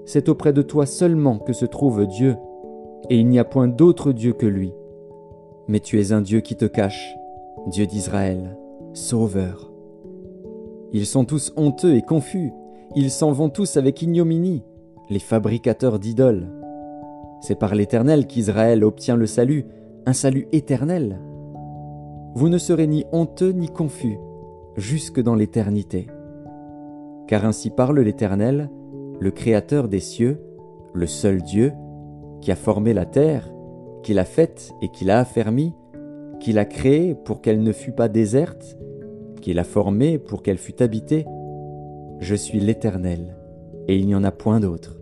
C'est 0.06 0.30
auprès 0.30 0.54
de 0.54 0.62
toi 0.62 0.86
seulement 0.86 1.38
que 1.38 1.54
se 1.54 1.66
trouve 1.66 2.08
Dieu, 2.08 2.36
et 3.10 3.18
il 3.18 3.28
n'y 3.28 3.40
a 3.40 3.44
point 3.44 3.68
d'autre 3.68 4.12
Dieu 4.12 4.34
que 4.34 4.46
lui. 4.46 4.74
Mais 5.68 5.80
tu 5.80 6.00
es 6.00 6.12
un 6.12 6.22
Dieu 6.22 6.40
qui 6.42 6.56
te 6.56 6.66
cache, 6.66 7.16
Dieu 7.68 7.86
d'Israël, 7.86 8.58
Sauveur. 8.94 9.69
Ils 10.92 11.06
sont 11.06 11.26
tous 11.26 11.54
honteux 11.56 11.96
et 11.96 12.02
confus, 12.02 12.52
ils 12.96 13.12
s'en 13.12 13.32
vont 13.32 13.50
tous 13.50 13.78
avec 13.78 14.02
ignominie, 14.02 14.64
les 15.10 15.20
fabricateurs 15.20 16.00
d'idoles. 16.00 16.48
C'est 17.42 17.60
par 17.60 17.76
l'Éternel 17.76 18.26
qu'Israël 18.26 18.84
obtient 18.84 19.16
le 19.16 19.28
salut, 19.28 19.66
un 20.06 20.14
salut 20.14 20.48
éternel. 20.52 21.20
Vous 22.34 22.50
ne 22.50 22.58
serez 22.58 22.88
ni 22.88 23.06
honteux 23.12 23.52
ni 23.52 23.68
confus, 23.68 24.18
jusque 24.76 25.22
dans 25.22 25.36
l'éternité. 25.36 26.08
Car 27.28 27.46
ainsi 27.46 27.70
parle 27.70 28.00
l'Éternel, 28.00 28.70
le 29.20 29.32
Créateur 29.32 29.88
des 29.88 30.00
cieux, 30.00 30.42
le 30.94 31.06
seul 31.06 31.44
Dieu, 31.44 31.74
qui 32.42 32.52
a 32.52 32.56
formé 32.56 32.94
la 32.94 33.06
terre, 33.06 33.52
qui 34.02 34.14
l'a 34.14 34.26
faite 34.26 34.72
et 34.82 34.90
qui 34.90 35.06
l'a 35.06 35.20
affermie, 35.20 35.74
qui 36.40 36.54
l'a 36.54 36.66
créée 36.66 37.14
pour 37.14 37.42
qu'elle 37.42 37.62
ne 37.62 37.72
fût 37.72 37.92
pas 37.92 38.08
déserte, 38.08 38.78
qui 39.40 39.54
l'a 39.54 39.64
formée 39.64 40.18
pour 40.18 40.44
qu'elle 40.44 40.58
fût 40.58 40.82
habitée. 40.82 41.26
Je 42.20 42.36
suis 42.36 42.60
l'Éternel, 42.60 43.38
et 43.88 43.98
il 43.98 44.06
n'y 44.06 44.16
en 44.16 44.24
a 44.24 44.32
point 44.32 44.60
d'autre. 44.60 44.98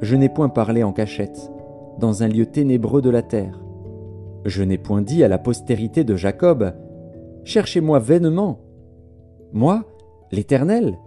Je 0.00 0.16
n'ai 0.16 0.28
point 0.28 0.48
parlé 0.48 0.82
en 0.82 0.92
cachette, 0.92 1.50
dans 1.98 2.22
un 2.22 2.28
lieu 2.28 2.46
ténébreux 2.46 3.02
de 3.02 3.10
la 3.10 3.22
terre. 3.22 3.60
Je 4.44 4.62
n'ai 4.62 4.78
point 4.78 5.02
dit 5.02 5.24
à 5.24 5.28
la 5.28 5.38
postérité 5.38 6.04
de 6.04 6.16
Jacob, 6.16 6.72
Cherchez-moi 7.44 7.98
vainement. 7.98 8.60
Moi, 9.52 9.84
l'Éternel, 10.32 10.98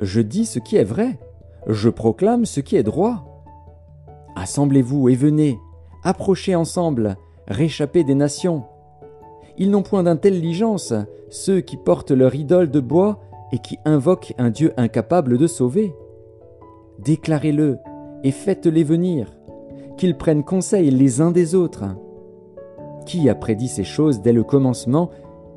je 0.00 0.20
dis 0.20 0.44
ce 0.44 0.58
qui 0.58 0.76
est 0.76 0.84
vrai, 0.84 1.18
je 1.66 1.88
proclame 1.88 2.44
ce 2.44 2.60
qui 2.60 2.76
est 2.76 2.82
droit. 2.82 3.44
Assemblez-vous 4.36 5.08
et 5.08 5.14
venez, 5.14 5.58
approchez 6.04 6.54
ensemble, 6.54 7.16
réchappez 7.48 8.04
des 8.04 8.14
nations. 8.14 8.64
Ils 9.58 9.70
n'ont 9.70 9.82
point 9.82 10.02
d'intelligence, 10.02 10.92
ceux 11.30 11.60
qui 11.60 11.76
portent 11.76 12.10
leur 12.10 12.34
idole 12.34 12.70
de 12.70 12.80
bois 12.80 13.20
et 13.52 13.58
qui 13.58 13.78
invoquent 13.84 14.34
un 14.38 14.50
Dieu 14.50 14.72
incapable 14.76 15.38
de 15.38 15.46
sauver. 15.46 15.94
Déclarez-le 16.98 17.78
et 18.22 18.32
faites-les 18.32 18.84
venir, 18.84 19.32
qu'ils 19.96 20.16
prennent 20.16 20.44
conseil 20.44 20.90
les 20.90 21.20
uns 21.20 21.30
des 21.30 21.54
autres. 21.54 21.84
Qui 23.06 23.28
a 23.28 23.34
prédit 23.34 23.68
ces 23.68 23.84
choses 23.84 24.20
dès 24.20 24.32
le 24.32 24.42
commencement 24.42 25.10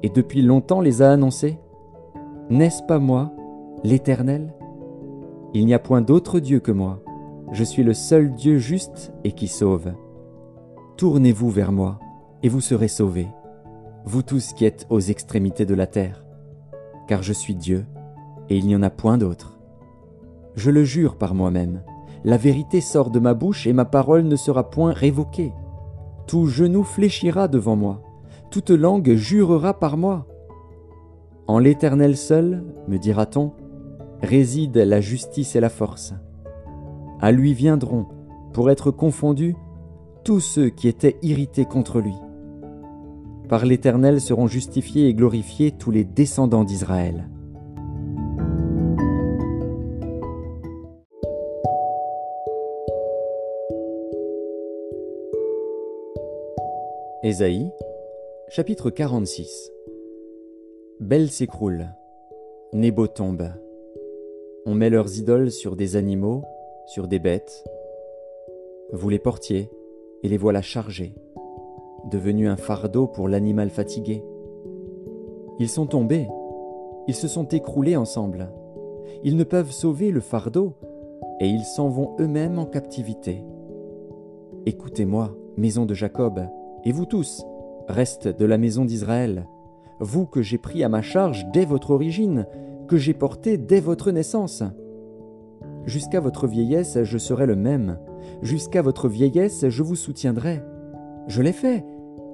et 0.04 0.10
depuis 0.10 0.42
longtemps 0.42 0.82
les 0.82 1.02
a 1.02 1.12
annoncées? 1.12 1.58
N'est-ce 2.50 2.84
pas 2.84 3.00
moi, 3.00 3.32
l'Éternel? 3.84 4.54
Il 5.54 5.66
n'y 5.66 5.74
a 5.74 5.80
point 5.80 6.02
d'autre 6.02 6.40
Dieu 6.40 6.60
que 6.60 6.72
moi. 6.72 7.00
Je 7.52 7.64
suis 7.64 7.84
le 7.84 7.94
seul 7.94 8.34
Dieu 8.36 8.60
juste 8.60 9.12
et 9.24 9.32
qui 9.32 9.48
sauve. 9.48 9.92
Tournez-vous 10.98 11.50
vers 11.50 11.72
moi, 11.72 12.00
et 12.44 12.50
vous 12.50 12.62
serez 12.62 12.88
sauvés, 12.88 13.28
vous 14.06 14.22
tous 14.22 14.54
qui 14.54 14.66
êtes 14.66 14.86
aux 14.90 15.00
extrémités 15.00 15.66
de 15.66 15.74
la 15.76 15.88
terre, 15.88 16.24
car 17.08 17.24
je 17.24 17.34
suis 17.34 17.56
Dieu, 17.56 17.86
et 18.50 18.58
il 18.58 18.66
n'y 18.66 18.76
en 18.76 18.84
a 18.84 18.90
point 18.90 19.18
d'autre. 19.18 19.60
Je 20.56 20.72
le 20.72 20.84
jure 20.84 21.18
par 21.18 21.36
moi-même, 21.36 21.84
la 22.24 22.38
vérité 22.38 22.82
sort 22.82 23.12
de 23.12 23.20
ma 23.20 23.34
bouche 23.34 23.68
et 23.68 23.74
ma 23.74 23.86
parole 23.86 24.24
ne 24.24 24.36
sera 24.36 24.70
point 24.70 24.92
révoquée. 24.92 25.54
Tout 26.28 26.48
genou 26.48 26.84
fléchira 26.84 27.48
devant 27.48 27.76
moi, 27.76 28.02
toute 28.52 28.72
langue 28.72 29.16
jurera 29.16 29.80
par 29.80 29.96
moi. 29.96 30.28
En 31.48 31.60
l'Éternel 31.60 32.18
seul, 32.18 32.64
me 32.88 32.98
dira-t-on, 32.98 33.54
réside 34.22 34.78
la 34.78 35.02
justice 35.02 35.56
et 35.56 35.60
la 35.60 35.70
force. 35.70 36.14
À 37.22 37.32
lui 37.32 37.54
viendront, 37.54 38.08
pour 38.54 38.70
être 38.70 38.92
confondus, 38.92 39.56
tous 40.24 40.40
ceux 40.40 40.70
qui 40.70 40.88
étaient 40.88 41.18
irrités 41.22 41.66
contre 41.66 42.00
lui. 42.00 42.16
Par 43.50 43.66
l'Éternel 43.66 44.22
seront 44.22 44.46
justifiés 44.46 45.08
et 45.08 45.16
glorifiés 45.16 45.72
tous 45.72 45.90
les 45.90 46.04
descendants 46.04 46.64
d'Israël. 46.64 47.28
Ésaïe, 57.24 57.72
chapitre 58.50 58.92
46 58.92 59.72
Belle 61.00 61.32
s'écroule, 61.32 61.88
Nebo 62.72 63.08
tombe. 63.08 63.50
On 64.68 64.76
met 64.76 64.92
leurs 64.92 65.18
idoles 65.18 65.50
sur 65.50 65.76
des 65.76 65.96
animaux, 65.96 66.44
sur 66.86 67.08
des 67.08 67.18
bêtes. 67.18 67.66
Vous 68.94 69.10
les 69.10 69.18
portiez, 69.18 69.72
et 70.22 70.30
les 70.30 70.38
voilà 70.38 70.62
chargés, 70.62 71.16
devenus 72.10 72.50
un 72.50 72.56
fardeau 72.56 73.08
pour 73.08 73.28
l'animal 73.28 73.70
fatigué. 73.70 74.24
Ils 75.60 75.70
sont 75.70 75.86
tombés, 75.86 76.28
ils 77.08 77.16
se 77.16 77.28
sont 77.28 77.48
écroulés 77.48 77.96
ensemble, 77.96 78.52
ils 79.24 79.36
ne 79.36 79.44
peuvent 79.44 79.72
sauver 79.72 80.12
le 80.12 80.20
fardeau, 80.20 80.74
et 81.40 81.48
ils 81.48 81.64
s'en 81.64 81.90
vont 81.90 82.16
eux-mêmes 82.20 82.60
en 82.60 82.66
captivité. 82.66 83.44
Écoutez-moi, 84.66 85.36
maison 85.58 85.86
de 85.86 85.94
Jacob, 85.94 86.42
et 86.84 86.92
vous 86.92 87.06
tous, 87.06 87.46
reste 87.88 88.28
de 88.28 88.46
la 88.46 88.58
maison 88.58 88.86
d'Israël, 88.86 89.48
vous 90.00 90.26
que 90.26 90.42
j'ai 90.42 90.58
pris 90.58 90.84
à 90.84 90.90
ma 90.90 91.02
charge 91.02 91.46
dès 91.54 91.66
votre 91.66 91.92
origine, 91.92 92.46
que 92.88 92.98
j'ai 92.98 93.14
porté 93.14 93.58
dès 93.58 93.80
votre 93.80 94.12
naissance. 94.12 94.64
Jusqu'à 95.86 96.20
votre 96.20 96.48
vieillesse, 96.48 97.04
je 97.04 97.18
serai 97.18 97.46
le 97.46 97.56
même, 97.56 97.98
Jusqu'à 98.42 98.82
votre 98.82 99.10
vieillesse, 99.10 99.68
je 99.68 99.84
vous 99.84 99.96
soutiendrai. 99.96 100.64
Je 101.28 101.42
l'ai 101.42 101.52
fait, 101.52 101.86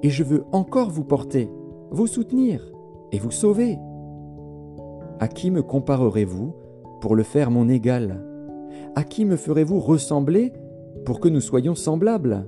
et 0.06 0.10
je 0.10 0.22
veux 0.22 0.44
encore 0.52 0.88
vous 0.88 1.02
porter, 1.02 1.50
vous 1.90 2.06
soutenir 2.06 2.62
et 3.10 3.18
vous 3.18 3.32
sauver. 3.32 3.76
À 5.18 5.26
qui 5.26 5.50
me 5.50 5.64
comparerez-vous 5.64 6.54
pour 7.00 7.16
le 7.16 7.24
faire 7.24 7.50
mon 7.50 7.68
égal? 7.68 8.24
À 8.94 9.02
qui 9.02 9.24
me 9.24 9.34
ferez-vous 9.34 9.80
ressembler 9.80 10.52
pour 11.04 11.18
que 11.18 11.28
nous 11.28 11.40
soyons 11.40 11.74
semblables? 11.74 12.46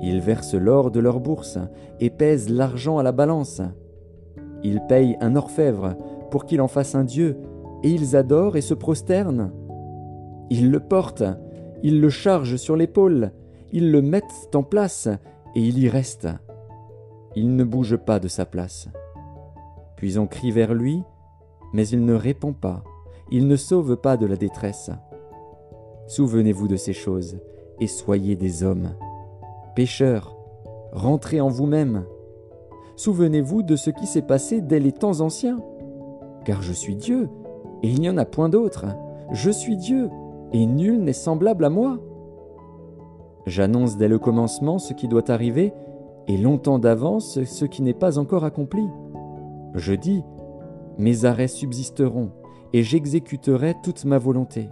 Ils 0.00 0.22
versent 0.22 0.54
l'or 0.54 0.90
de 0.90 1.00
leur 1.00 1.20
bourse 1.20 1.58
et 2.00 2.08
pèsent 2.08 2.48
l'argent 2.48 2.96
à 2.96 3.02
la 3.02 3.12
balance. 3.12 3.60
Ils 4.64 4.80
payent 4.88 5.18
un 5.20 5.36
orfèvre 5.36 5.96
pour 6.30 6.46
qu'il 6.46 6.62
en 6.62 6.68
fasse 6.68 6.94
un 6.94 7.04
dieu, 7.04 7.36
et 7.82 7.90
ils 7.90 8.16
adorent 8.16 8.56
et 8.56 8.62
se 8.62 8.72
prosternent. 8.72 9.52
Ils 10.48 10.70
le 10.70 10.80
portent 10.80 11.24
ils 11.82 12.00
le 12.00 12.08
chargent 12.08 12.56
sur 12.56 12.74
l'épaule, 12.74 13.32
ils 13.72 13.92
le 13.92 14.02
mettent 14.02 14.54
en 14.54 14.62
place, 14.62 15.08
et 15.54 15.60
il 15.60 15.78
y 15.78 15.88
reste. 15.88 16.28
Il 17.36 17.56
ne 17.56 17.64
bouge 17.64 17.96
pas 17.96 18.20
de 18.20 18.28
sa 18.28 18.44
place. 18.44 18.88
Puis 19.96 20.18
on 20.18 20.26
crie 20.26 20.50
vers 20.50 20.74
lui, 20.74 21.02
mais 21.72 21.86
il 21.88 22.04
ne 22.04 22.14
répond 22.14 22.52
pas, 22.52 22.82
il 23.30 23.46
ne 23.48 23.56
sauve 23.56 23.96
pas 23.96 24.16
de 24.16 24.26
la 24.26 24.36
détresse. 24.36 24.90
Souvenez-vous 26.06 26.68
de 26.68 26.76
ces 26.76 26.92
choses, 26.92 27.38
et 27.80 27.86
soyez 27.86 28.36
des 28.36 28.62
hommes. 28.62 28.94
Pécheurs, 29.74 30.36
rentrez 30.92 31.40
en 31.40 31.48
vous-même. 31.48 32.04
Souvenez-vous 32.96 33.62
de 33.62 33.76
ce 33.76 33.90
qui 33.90 34.06
s'est 34.06 34.22
passé 34.22 34.60
dès 34.60 34.80
les 34.80 34.92
temps 34.92 35.20
anciens. 35.20 35.60
Car 36.44 36.62
je 36.62 36.72
suis 36.72 36.96
Dieu, 36.96 37.28
et 37.82 37.88
il 37.88 38.00
n'y 38.00 38.08
en 38.08 38.16
a 38.16 38.24
point 38.24 38.48
d'autre. 38.48 38.86
Je 39.32 39.50
suis 39.50 39.76
Dieu, 39.76 40.08
et 40.52 40.64
nul 40.64 41.02
n'est 41.02 41.12
semblable 41.12 41.64
à 41.64 41.70
moi. 41.70 41.98
J'annonce 43.46 43.96
dès 43.96 44.08
le 44.08 44.18
commencement 44.18 44.78
ce 44.78 44.92
qui 44.92 45.08
doit 45.08 45.30
arriver, 45.30 45.72
et 46.26 46.36
longtemps 46.36 46.78
d'avance 46.78 47.42
ce 47.44 47.64
qui 47.64 47.82
n'est 47.82 47.94
pas 47.94 48.18
encore 48.18 48.44
accompli. 48.44 48.86
Je 49.74 49.94
dis, 49.94 50.22
mes 50.98 51.24
arrêts 51.24 51.48
subsisteront, 51.48 52.30
et 52.72 52.82
j'exécuterai 52.82 53.74
toute 53.82 54.04
ma 54.04 54.18
volonté. 54.18 54.68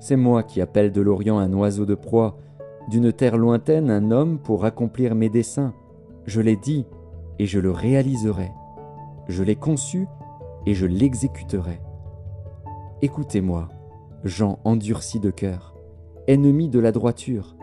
C'est 0.00 0.16
moi 0.16 0.42
qui 0.42 0.60
appelle 0.60 0.92
de 0.92 1.00
l'Orient 1.00 1.38
un 1.38 1.52
oiseau 1.52 1.84
de 1.84 1.94
proie, 1.94 2.38
d'une 2.88 3.12
terre 3.12 3.36
lointaine 3.36 3.90
un 3.90 4.10
homme 4.10 4.38
pour 4.38 4.64
accomplir 4.64 5.14
mes 5.14 5.28
desseins. 5.28 5.74
Je 6.24 6.40
l'ai 6.40 6.56
dit, 6.56 6.86
et 7.38 7.46
je 7.46 7.58
le 7.58 7.70
réaliserai. 7.70 8.50
Je 9.28 9.42
l'ai 9.42 9.56
conçu, 9.56 10.06
et 10.64 10.74
je 10.74 10.86
l'exécuterai. 10.86 11.80
Écoutez-moi, 13.02 13.68
gens 14.24 14.58
endurcis 14.64 15.20
de 15.20 15.30
cœur, 15.30 15.74
ennemis 16.28 16.68
de 16.68 16.78
la 16.78 16.92
droiture. 16.92 17.56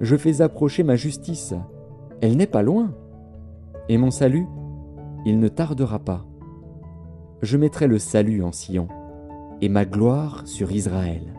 Je 0.00 0.16
fais 0.16 0.42
approcher 0.42 0.82
ma 0.82 0.96
justice, 0.96 1.54
elle 2.20 2.36
n'est 2.36 2.46
pas 2.46 2.62
loin, 2.62 2.92
et 3.88 3.96
mon 3.96 4.10
salut, 4.10 4.46
il 5.24 5.38
ne 5.38 5.48
tardera 5.48 6.00
pas. 6.00 6.26
Je 7.42 7.56
mettrai 7.56 7.86
le 7.86 7.98
salut 7.98 8.42
en 8.42 8.52
Sion, 8.52 8.88
et 9.60 9.68
ma 9.68 9.84
gloire 9.84 10.42
sur 10.46 10.72
Israël. 10.72 11.34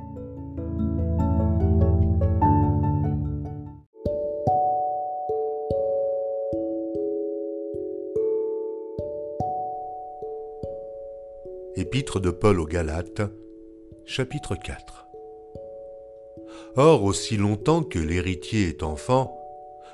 Épître 11.75 12.19
de 12.19 12.31
Paul 12.31 12.59
aux 12.59 12.65
Galates, 12.65 13.21
Chapitre 14.05 14.55
4 14.55 15.00
Or, 16.77 17.03
aussi 17.03 17.35
longtemps 17.35 17.83
que 17.83 17.99
l'héritier 17.99 18.69
est 18.69 18.83
enfant, 18.83 19.37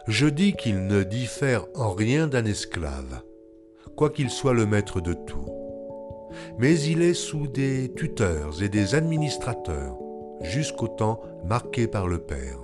je 0.07 0.27
dis 0.27 0.53
qu'il 0.53 0.85
ne 0.85 1.03
diffère 1.03 1.65
en 1.75 1.91
rien 1.91 2.27
d'un 2.27 2.45
esclave, 2.45 3.21
quoiqu'il 3.95 4.29
soit 4.29 4.53
le 4.53 4.65
maître 4.65 5.01
de 5.01 5.13
tout. 5.13 5.49
Mais 6.59 6.79
il 6.79 7.01
est 7.01 7.15
sous 7.15 7.47
des 7.47 7.91
tuteurs 7.95 8.61
et 8.61 8.69
des 8.69 8.93
administrateurs, 8.93 9.97
jusqu'au 10.41 10.87
temps 10.87 11.19
marqué 11.45 11.87
par 11.87 12.07
le 12.07 12.19
Père. 12.19 12.59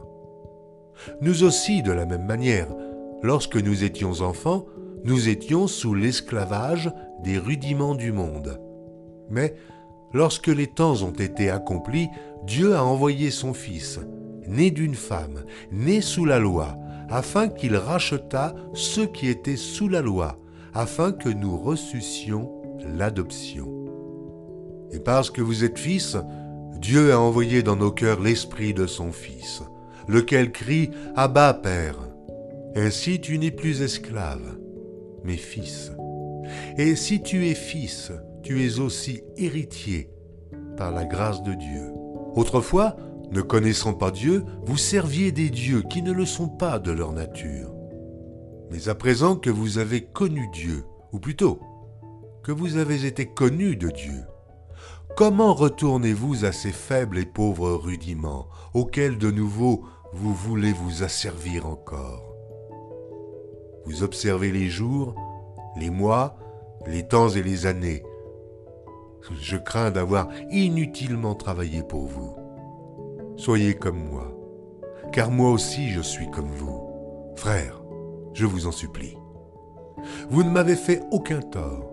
Nous 1.21 1.43
aussi, 1.43 1.81
de 1.81 1.91
la 1.91 2.05
même 2.05 2.25
manière, 2.25 2.67
lorsque 3.23 3.57
nous 3.57 3.83
étions 3.83 4.21
enfants, 4.21 4.67
nous 5.03 5.27
étions 5.27 5.67
sous 5.67 5.95
l'esclavage 5.95 6.91
des 7.23 7.39
rudiments 7.39 7.95
du 7.95 8.11
monde. 8.11 8.59
Mais 9.29 9.55
Lorsque 10.13 10.47
les 10.47 10.67
temps 10.67 11.01
ont 11.01 11.11
été 11.11 11.49
accomplis, 11.49 12.07
Dieu 12.45 12.75
a 12.75 12.83
envoyé 12.83 13.31
son 13.31 13.53
Fils, 13.53 13.99
né 14.47 14.71
d'une 14.71 14.95
femme, 14.95 15.43
né 15.71 16.01
sous 16.01 16.25
la 16.25 16.39
loi, 16.39 16.77
afin 17.09 17.47
qu'il 17.47 17.75
rachetât 17.75 18.53
ceux 18.73 19.05
qui 19.05 19.27
étaient 19.27 19.55
sous 19.55 19.87
la 19.87 20.01
loi, 20.01 20.39
afin 20.73 21.11
que 21.11 21.29
nous 21.29 21.57
reçussions 21.57 22.51
l'adoption. 22.97 23.69
Et 24.91 24.99
parce 24.99 25.29
que 25.29 25.41
vous 25.41 25.63
êtes 25.63 25.79
fils, 25.79 26.17
Dieu 26.79 27.13
a 27.13 27.19
envoyé 27.19 27.63
dans 27.63 27.75
nos 27.75 27.91
cœurs 27.91 28.19
l'esprit 28.19 28.73
de 28.73 28.87
son 28.87 29.11
Fils, 29.11 29.63
lequel 30.07 30.51
crie 30.51 30.91
Abba 31.15 31.53
Père. 31.53 31.97
Ainsi 32.75 33.21
tu 33.21 33.37
n'es 33.37 33.51
plus 33.51 33.81
esclave, 33.81 34.57
mais 35.23 35.37
fils. 35.37 35.91
Et 36.77 36.95
si 36.95 37.21
tu 37.21 37.47
es 37.47 37.55
fils, 37.55 38.11
tu 38.41 38.65
es 38.65 38.79
aussi 38.79 39.21
héritier 39.37 40.09
par 40.77 40.91
la 40.91 41.05
grâce 41.05 41.41
de 41.43 41.53
Dieu. 41.53 42.02
Autrefois, 42.35 42.95
ne 43.31 43.41
connaissant 43.41 43.93
pas 43.93 44.11
Dieu, 44.11 44.45
vous 44.65 44.77
serviez 44.77 45.31
des 45.31 45.49
dieux 45.49 45.81
qui 45.81 46.01
ne 46.01 46.11
le 46.11 46.25
sont 46.25 46.49
pas 46.49 46.79
de 46.79 46.91
leur 46.91 47.13
nature. 47.13 47.73
Mais 48.71 48.89
à 48.89 48.95
présent 48.95 49.35
que 49.35 49.49
vous 49.49 49.77
avez 49.77 50.01
connu 50.01 50.49
Dieu, 50.53 50.83
ou 51.11 51.19
plutôt, 51.19 51.59
que 52.43 52.51
vous 52.51 52.77
avez 52.77 53.05
été 53.05 53.25
connu 53.25 53.75
de 53.75 53.89
Dieu, 53.89 54.23
comment 55.15 55.53
retournez-vous 55.53 56.45
à 56.45 56.51
ces 56.51 56.71
faibles 56.71 57.17
et 57.17 57.25
pauvres 57.25 57.71
rudiments 57.71 58.47
auxquels 58.73 59.17
de 59.17 59.31
nouveau 59.31 59.83
vous 60.11 60.33
voulez 60.33 60.73
vous 60.73 61.03
asservir 61.03 61.67
encore? 61.67 62.35
Vous 63.85 64.03
observez 64.03 64.51
les 64.51 64.69
jours, 64.69 65.15
les 65.77 65.89
mois, 65.89 66.37
les 66.87 67.07
temps 67.07 67.29
et 67.29 67.43
les 67.43 67.65
années. 67.65 68.03
Je 69.31 69.57
crains 69.57 69.91
d'avoir 69.91 70.27
inutilement 70.51 71.35
travaillé 71.35 71.83
pour 71.83 72.05
vous. 72.05 72.35
Soyez 73.37 73.73
comme 73.73 73.97
moi, 74.09 74.31
car 75.11 75.31
moi 75.31 75.51
aussi 75.51 75.89
je 75.89 76.01
suis 76.01 76.29
comme 76.29 76.51
vous. 76.51 76.81
Frère, 77.35 77.81
je 78.33 78.45
vous 78.45 78.67
en 78.67 78.71
supplie. 78.71 79.17
Vous 80.29 80.43
ne 80.43 80.49
m'avez 80.49 80.75
fait 80.75 81.01
aucun 81.11 81.39
tort. 81.39 81.89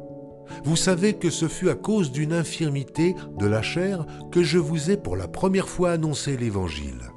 Vous 0.64 0.76
savez 0.76 1.14
que 1.14 1.30
ce 1.30 1.46
fut 1.46 1.70
à 1.70 1.74
cause 1.74 2.10
d'une 2.10 2.32
infirmité 2.32 3.14
de 3.38 3.46
la 3.46 3.62
chair 3.62 4.04
que 4.32 4.42
je 4.42 4.58
vous 4.58 4.90
ai 4.90 4.96
pour 4.96 5.16
la 5.16 5.28
première 5.28 5.68
fois 5.68 5.92
annoncé 5.92 6.36
l'Évangile. 6.36 7.12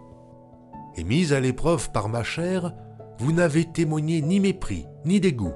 Et 0.96 1.04
mis 1.04 1.34
à 1.34 1.40
l'épreuve 1.40 1.92
par 1.92 2.10
ma 2.10 2.24
chair, 2.24 2.74
vous 3.20 3.32
n'avez 3.32 3.66
témoigné 3.66 4.22
ni 4.22 4.40
mépris, 4.40 4.86
ni 5.06 5.20
dégoût. 5.20 5.54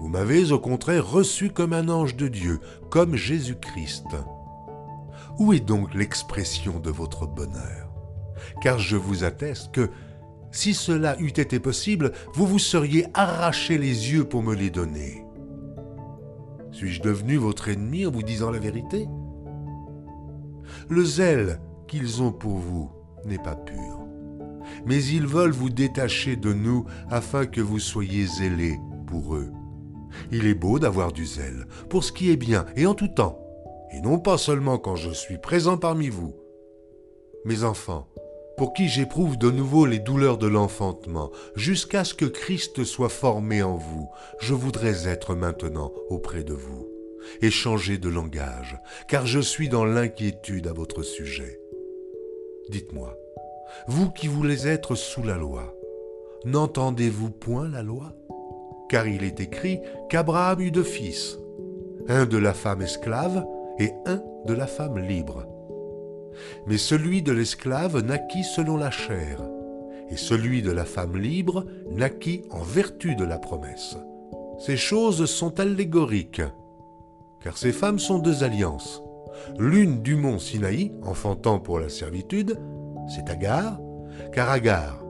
Vous 0.00 0.08
m'avez 0.08 0.52
au 0.52 0.60
contraire 0.60 1.10
reçu 1.10 1.50
comme 1.50 1.72
un 1.72 1.88
ange 1.88 2.16
de 2.16 2.28
Dieu, 2.28 2.60
comme 2.90 3.16
Jésus-Christ. 3.16 4.06
Où 5.38 5.52
est 5.52 5.60
donc 5.60 5.94
l'expression 5.94 6.78
de 6.78 6.90
votre 6.90 7.26
bonheur? 7.26 7.90
Car 8.60 8.78
je 8.78 8.96
vous 8.96 9.24
atteste 9.24 9.72
que 9.72 9.90
si 10.50 10.72
cela 10.72 11.18
eût 11.20 11.28
été 11.28 11.58
possible, 11.60 12.12
vous 12.32 12.46
vous 12.46 12.58
seriez 12.58 13.06
arraché 13.12 13.76
les 13.76 14.12
yeux 14.12 14.24
pour 14.24 14.42
me 14.42 14.54
les 14.54 14.70
donner. 14.70 15.24
Suis-je 16.70 17.02
devenu 17.02 17.36
votre 17.36 17.68
ennemi 17.68 18.06
en 18.06 18.10
vous 18.10 18.22
disant 18.22 18.50
la 18.50 18.58
vérité? 18.58 19.08
Le 20.88 21.04
zèle 21.04 21.60
qu'ils 21.86 22.22
ont 22.22 22.32
pour 22.32 22.58
vous 22.58 22.90
n'est 23.24 23.38
pas 23.38 23.56
pur, 23.56 24.00
mais 24.86 25.02
ils 25.04 25.26
veulent 25.26 25.50
vous 25.50 25.70
détacher 25.70 26.36
de 26.36 26.52
nous 26.52 26.84
afin 27.10 27.46
que 27.46 27.60
vous 27.60 27.80
soyez 27.80 28.26
zélés 28.26 28.78
pour 29.06 29.34
eux. 29.34 29.50
Il 30.32 30.46
est 30.46 30.54
beau 30.54 30.78
d'avoir 30.78 31.12
du 31.12 31.26
zèle, 31.26 31.66
pour 31.88 32.04
ce 32.04 32.12
qui 32.12 32.30
est 32.30 32.36
bien 32.36 32.66
et 32.76 32.86
en 32.86 32.94
tout 32.94 33.08
temps, 33.08 33.38
et 33.92 34.00
non 34.00 34.18
pas 34.18 34.38
seulement 34.38 34.78
quand 34.78 34.96
je 34.96 35.10
suis 35.10 35.38
présent 35.38 35.76
parmi 35.76 36.08
vous. 36.08 36.34
Mes 37.44 37.64
enfants, 37.64 38.08
pour 38.56 38.72
qui 38.72 38.88
j'éprouve 38.88 39.38
de 39.38 39.50
nouveau 39.50 39.86
les 39.86 40.00
douleurs 40.00 40.36
de 40.36 40.48
l'enfantement, 40.48 41.30
jusqu'à 41.54 42.04
ce 42.04 42.14
que 42.14 42.24
Christ 42.24 42.84
soit 42.84 43.08
formé 43.08 43.62
en 43.62 43.76
vous, 43.76 44.08
je 44.40 44.52
voudrais 44.52 45.08
être 45.08 45.34
maintenant 45.34 45.92
auprès 46.08 46.42
de 46.42 46.54
vous, 46.54 46.88
et 47.40 47.50
changer 47.50 47.98
de 47.98 48.08
langage, 48.08 48.78
car 49.06 49.26
je 49.26 49.38
suis 49.38 49.68
dans 49.68 49.84
l'inquiétude 49.84 50.66
à 50.66 50.72
votre 50.72 51.02
sujet. 51.02 51.60
Dites-moi, 52.68 53.16
vous 53.86 54.10
qui 54.10 54.26
voulez 54.26 54.66
être 54.66 54.96
sous 54.96 55.22
la 55.22 55.36
loi, 55.36 55.74
n'entendez-vous 56.44 57.30
point 57.30 57.68
la 57.68 57.82
loi? 57.82 58.12
Car 58.88 59.06
il 59.06 59.22
est 59.22 59.40
écrit 59.40 59.80
qu'Abraham 60.08 60.60
eut 60.60 60.70
deux 60.70 60.82
fils, 60.82 61.38
un 62.08 62.24
de 62.26 62.38
la 62.38 62.54
femme 62.54 62.82
esclave 62.82 63.44
et 63.78 63.92
un 64.06 64.22
de 64.46 64.54
la 64.54 64.66
femme 64.66 64.98
libre 64.98 65.46
mais 66.66 66.78
celui 66.78 67.22
de 67.22 67.32
l'esclave 67.32 68.00
naquit 68.04 68.44
selon 68.44 68.76
la 68.76 68.90
chair, 68.90 69.42
et 70.10 70.16
celui 70.16 70.62
de 70.62 70.70
la 70.70 70.84
femme 70.84 71.16
libre 71.16 71.66
naquit 71.90 72.42
en 72.50 72.62
vertu 72.62 73.14
de 73.14 73.24
la 73.24 73.38
promesse. 73.38 73.96
Ces 74.58 74.76
choses 74.76 75.26
sont 75.26 75.60
allégoriques, 75.60 76.42
car 77.42 77.56
ces 77.56 77.72
femmes 77.72 77.98
sont 77.98 78.18
deux 78.18 78.42
alliances. 78.42 79.02
L'une 79.58 80.02
du 80.02 80.16
mont 80.16 80.38
Sinaï, 80.38 80.92
enfantant 81.02 81.60
pour 81.60 81.78
la 81.78 81.88
servitude, 81.88 82.58
c'est 83.08 83.30
Agar, 83.30 83.78
car 84.32 84.50
Agar, 84.50 85.04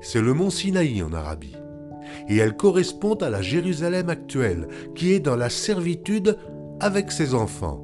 c'est 0.00 0.20
le 0.20 0.32
mont 0.32 0.50
Sinaï 0.50 1.02
en 1.02 1.12
Arabie, 1.12 1.56
et 2.28 2.36
elle 2.36 2.56
correspond 2.56 3.14
à 3.14 3.30
la 3.30 3.42
Jérusalem 3.42 4.08
actuelle, 4.08 4.68
qui 4.94 5.12
est 5.12 5.20
dans 5.20 5.36
la 5.36 5.50
servitude 5.50 6.36
avec 6.80 7.12
ses 7.12 7.34
enfants. 7.34 7.80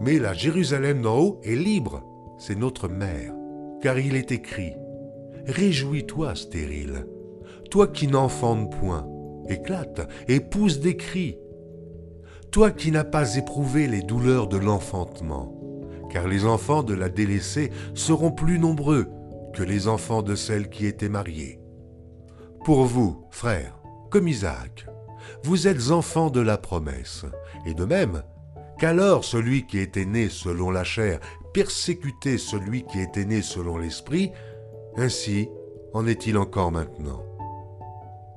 Mais 0.00 0.18
la 0.18 0.34
Jérusalem 0.34 1.02
d'en 1.02 1.18
haut 1.18 1.40
est 1.44 1.54
libre, 1.54 2.02
c'est 2.38 2.58
notre 2.58 2.88
mère, 2.88 3.32
car 3.80 3.98
il 3.98 4.16
est 4.16 4.32
écrit 4.32 4.72
Réjouis-toi, 5.46 6.34
stérile, 6.34 7.06
toi 7.70 7.88
qui 7.88 8.06
n'enfantes 8.06 8.70
point, 8.78 9.06
éclate 9.48 10.08
et 10.28 10.40
pousse 10.40 10.80
des 10.80 10.96
cris, 10.96 11.38
toi 12.50 12.70
qui 12.70 12.90
n'as 12.92 13.04
pas 13.04 13.36
éprouvé 13.36 13.88
les 13.88 14.02
douleurs 14.02 14.46
de 14.46 14.58
l'enfantement, 14.58 15.54
car 16.10 16.28
les 16.28 16.44
enfants 16.44 16.82
de 16.82 16.94
la 16.94 17.08
délaissée 17.08 17.70
seront 17.94 18.30
plus 18.30 18.58
nombreux 18.58 19.08
que 19.54 19.62
les 19.62 19.88
enfants 19.88 20.22
de 20.22 20.34
celle 20.34 20.68
qui 20.68 20.86
était 20.86 21.08
mariée. 21.08 21.61
Pour 22.64 22.84
vous, 22.84 23.24
frères, 23.30 23.76
comme 24.08 24.28
Isaac, 24.28 24.86
vous 25.42 25.66
êtes 25.66 25.90
enfants 25.90 26.30
de 26.30 26.40
la 26.40 26.56
promesse, 26.56 27.24
et 27.66 27.74
de 27.74 27.84
même, 27.84 28.22
qu'alors 28.78 29.24
celui 29.24 29.66
qui 29.66 29.78
était 29.78 30.04
né 30.04 30.28
selon 30.28 30.70
la 30.70 30.84
chair 30.84 31.18
persécutait 31.52 32.38
celui 32.38 32.84
qui 32.84 33.00
était 33.00 33.24
né 33.24 33.42
selon 33.42 33.78
l'esprit, 33.78 34.30
ainsi 34.96 35.48
en 35.92 36.06
est-il 36.06 36.38
encore 36.38 36.70
maintenant. 36.70 37.24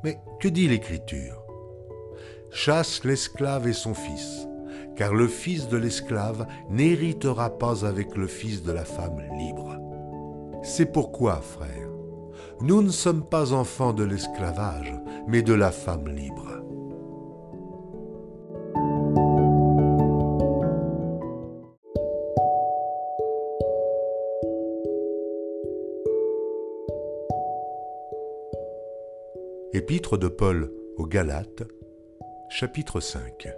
Mais 0.04 0.20
que 0.40 0.48
dit 0.48 0.68
l'Écriture? 0.68 1.44
Chasse 2.50 3.04
l'esclave 3.04 3.68
et 3.68 3.74
son 3.74 3.94
fils, 3.94 4.48
car 4.96 5.14
le 5.14 5.28
fils 5.28 5.68
de 5.68 5.78
l'esclave 5.78 6.48
n'héritera 6.72 7.60
pas 7.60 7.86
avec 7.86 8.16
le 8.16 8.26
fils 8.26 8.64
de 8.64 8.72
la 8.72 8.86
femme 8.86 9.22
libre. 9.38 9.78
C'est 10.64 10.92
pourquoi, 10.92 11.42
frères, 11.42 11.85
nous 12.62 12.82
ne 12.82 12.90
sommes 12.90 13.28
pas 13.28 13.54
enfants 13.54 13.94
de 13.94 14.04
l'esclavage, 14.04 14.94
mais 15.28 15.42
de 15.42 15.54
la 15.54 15.72
femme 15.72 16.08
libre. 16.08 16.52
Épître 29.74 30.18
de 30.18 30.30
Paul 30.30 30.72
aux 30.96 31.06
Galates, 31.06 31.64
chapitre 32.50 33.02
5 33.02 33.50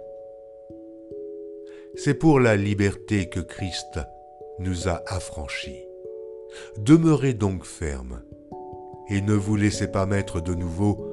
C'est 1.94 2.14
pour 2.14 2.40
la 2.40 2.56
liberté 2.56 3.28
que 3.28 3.38
Christ 3.38 4.00
nous 4.58 4.88
a 4.88 5.00
affranchis. 5.06 5.84
Demeurez 6.78 7.34
donc 7.34 7.64
fermes 7.64 8.22
et 9.08 9.20
ne 9.20 9.34
vous 9.34 9.56
laissez 9.56 9.88
pas 9.88 10.06
mettre 10.06 10.40
de 10.40 10.54
nouveau 10.54 11.04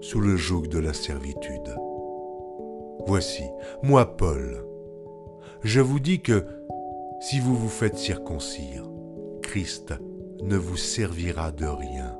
sous 0.00 0.20
le 0.20 0.36
joug 0.36 0.62
de 0.62 0.78
la 0.78 0.92
servitude. 0.92 1.76
Voici, 3.06 3.44
moi 3.82 4.16
Paul, 4.16 4.64
je 5.62 5.80
vous 5.80 6.00
dis 6.00 6.20
que 6.20 6.46
si 7.20 7.40
vous 7.40 7.56
vous 7.56 7.68
faites 7.68 7.98
circoncire, 7.98 8.84
Christ 9.42 9.94
ne 10.42 10.56
vous 10.56 10.76
servira 10.76 11.52
de 11.52 11.66
rien. 11.66 12.16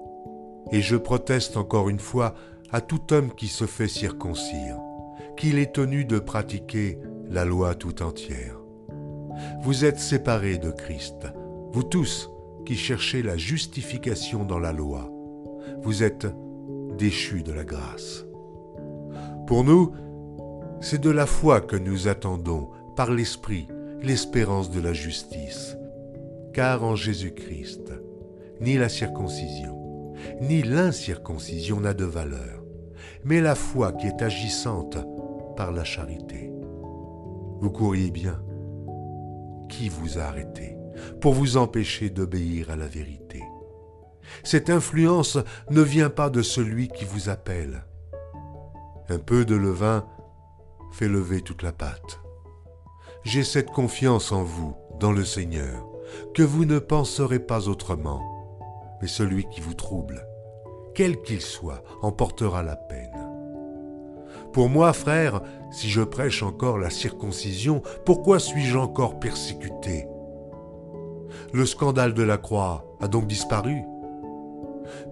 Et 0.73 0.81
je 0.81 0.97
proteste 0.97 1.57
encore 1.57 1.89
une 1.89 1.99
fois 1.99 2.35
à 2.71 2.81
tout 2.81 3.13
homme 3.13 3.33
qui 3.35 3.49
se 3.49 3.67
fait 3.67 3.89
circoncire, 3.89 4.77
qu'il 5.37 5.59
est 5.59 5.75
tenu 5.75 6.05
de 6.05 6.19
pratiquer 6.19 6.99
la 7.29 7.45
loi 7.45 7.75
tout 7.75 8.03
entière. 8.03 8.61
Vous 9.63 9.85
êtes 9.85 9.99
séparés 9.99 10.59
de 10.59 10.71
Christ, 10.71 11.27
vous 11.73 11.83
tous 11.83 12.31
qui 12.71 12.77
cherchez 12.77 13.21
la 13.25 13.37
justification 13.37 14.45
dans 14.45 14.61
la 14.61 14.71
loi. 14.71 15.11
Vous 15.83 16.05
êtes 16.05 16.29
déchus 16.97 17.43
de 17.43 17.51
la 17.51 17.65
grâce. 17.65 18.25
Pour 19.49 19.65
nous, 19.65 19.91
c'est 20.81 21.01
de 21.01 21.11
la 21.11 21.27
foi 21.27 21.61
que 21.61 21.75
nous 21.75 22.07
attendons, 22.07 22.69
par 22.95 23.11
l'Esprit, 23.11 23.67
l'espérance 24.05 24.71
de 24.71 24.81
la 24.81 24.93
justice. 24.93 25.77
Car 26.55 26.85
en 26.85 26.95
Jésus-Christ, 26.95 27.93
ni 28.61 28.79
la 28.79 28.89
circoncision, 28.89 30.15
ni 30.41 30.63
l'incirconcision 30.63 31.81
n'a 31.81 31.93
de 31.93 32.05
valeur, 32.05 32.63
mais 33.25 33.41
la 33.41 33.57
foi 33.57 33.91
qui 33.95 34.07
est 34.07 34.23
agissante 34.23 34.97
par 35.57 35.73
la 35.73 35.83
charité. 35.83 36.53
Vous 37.61 37.71
courriez 37.71 38.13
bien. 38.13 38.41
Qui 39.69 39.89
vous 39.89 40.19
a 40.19 40.23
arrêté? 40.23 40.80
Pour 41.21 41.35
vous 41.35 41.57
empêcher 41.57 42.11
d'obéir 42.11 42.71
à 42.71 42.77
la 42.77 42.87
vérité 42.87 43.43
Cette 44.45 44.71
influence 44.71 45.39
ne 45.71 45.83
vient 45.83 46.11
pas 46.11 46.31
de 46.31 46.43
celui 46.43 46.89
qui 46.89 47.05
vous 47.05 47.29
appelle. 47.29 47.85
Un 49.09 49.19
peu 49.19 49.45
de 49.45 49.57
levain 49.57 50.07
fait 50.93 51.09
lever 51.09 51.43
toute 51.43 51.63
la 51.63 51.73
pâte. 51.73 52.21
J'ai 53.25 53.45
cette 53.45 53.71
confiance 53.71 54.33
en 54.33 54.45
vous, 54.45 54.77
dans 54.99 55.13
le 55.13 55.25
Seigneur, 55.25 55.87
que 56.35 56.43
vous 56.43 56.65
ne 56.65 56.79
penserez 56.79 57.39
pas 57.39 57.69
autrement, 57.69 58.21
mais 59.01 59.09
celui 59.09 59.49
qui 59.49 59.61
vous 59.61 59.75
trouble, 59.75 60.27
quel 60.95 61.21
qu'il 61.23 61.41
soit, 61.41 61.83
en 62.03 62.13
portera 62.13 62.63
la 62.63 62.77
peine. 62.77 63.11
Pour 64.53 64.69
moi, 64.69 64.93
frère, 64.93 65.43
si 65.71 65.89
je 65.89 66.03
prêche 66.03 66.43
encore 66.43 66.79
la 66.79 66.91
circoncision, 66.91 67.83
pourquoi 68.05 68.41
suis-je 68.41 68.77
encore 68.77 69.21
persécuté? 69.21 70.07
Le 71.53 71.67
scandale 71.67 72.15
de 72.15 72.23
la 72.23 72.37
croix 72.37 72.97
a 73.01 73.09
donc 73.09 73.27
disparu 73.27 73.83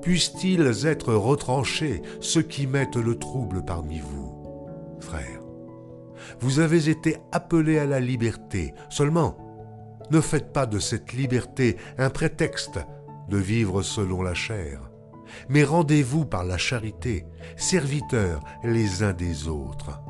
Puissent-ils 0.03 0.87
être 0.87 1.14
retranchés 1.14 2.03
ceux 2.20 2.42
qui 2.42 2.66
mettent 2.66 2.96
le 2.96 3.18
trouble 3.18 3.64
parmi 3.64 4.01
vous, 4.01 4.96
frère? 5.01 5.40
Vous 6.40 6.61
avez 6.61 6.88
été 6.88 7.16
appelés 7.33 7.79
à 7.79 7.87
la 7.87 8.01
liberté, 8.01 8.74
seulement 8.90 9.37
ne 10.11 10.20
faites 10.20 10.53
pas 10.53 10.66
de 10.66 10.79
cette 10.79 11.12
liberté 11.12 11.77
un 11.98 12.11
prétexte 12.11 12.79
de 13.29 13.37
vivre 13.37 13.83
selon 13.83 14.22
la 14.22 14.35
chair, 14.35 14.90
mais 15.48 15.64
rendez-vous 15.64 16.24
par 16.24 16.44
la 16.44 16.57
charité, 16.57 17.27
serviteurs 17.57 18.40
les 18.64 19.03
uns 19.03 19.12
des 19.12 19.48
autres. 19.48 20.01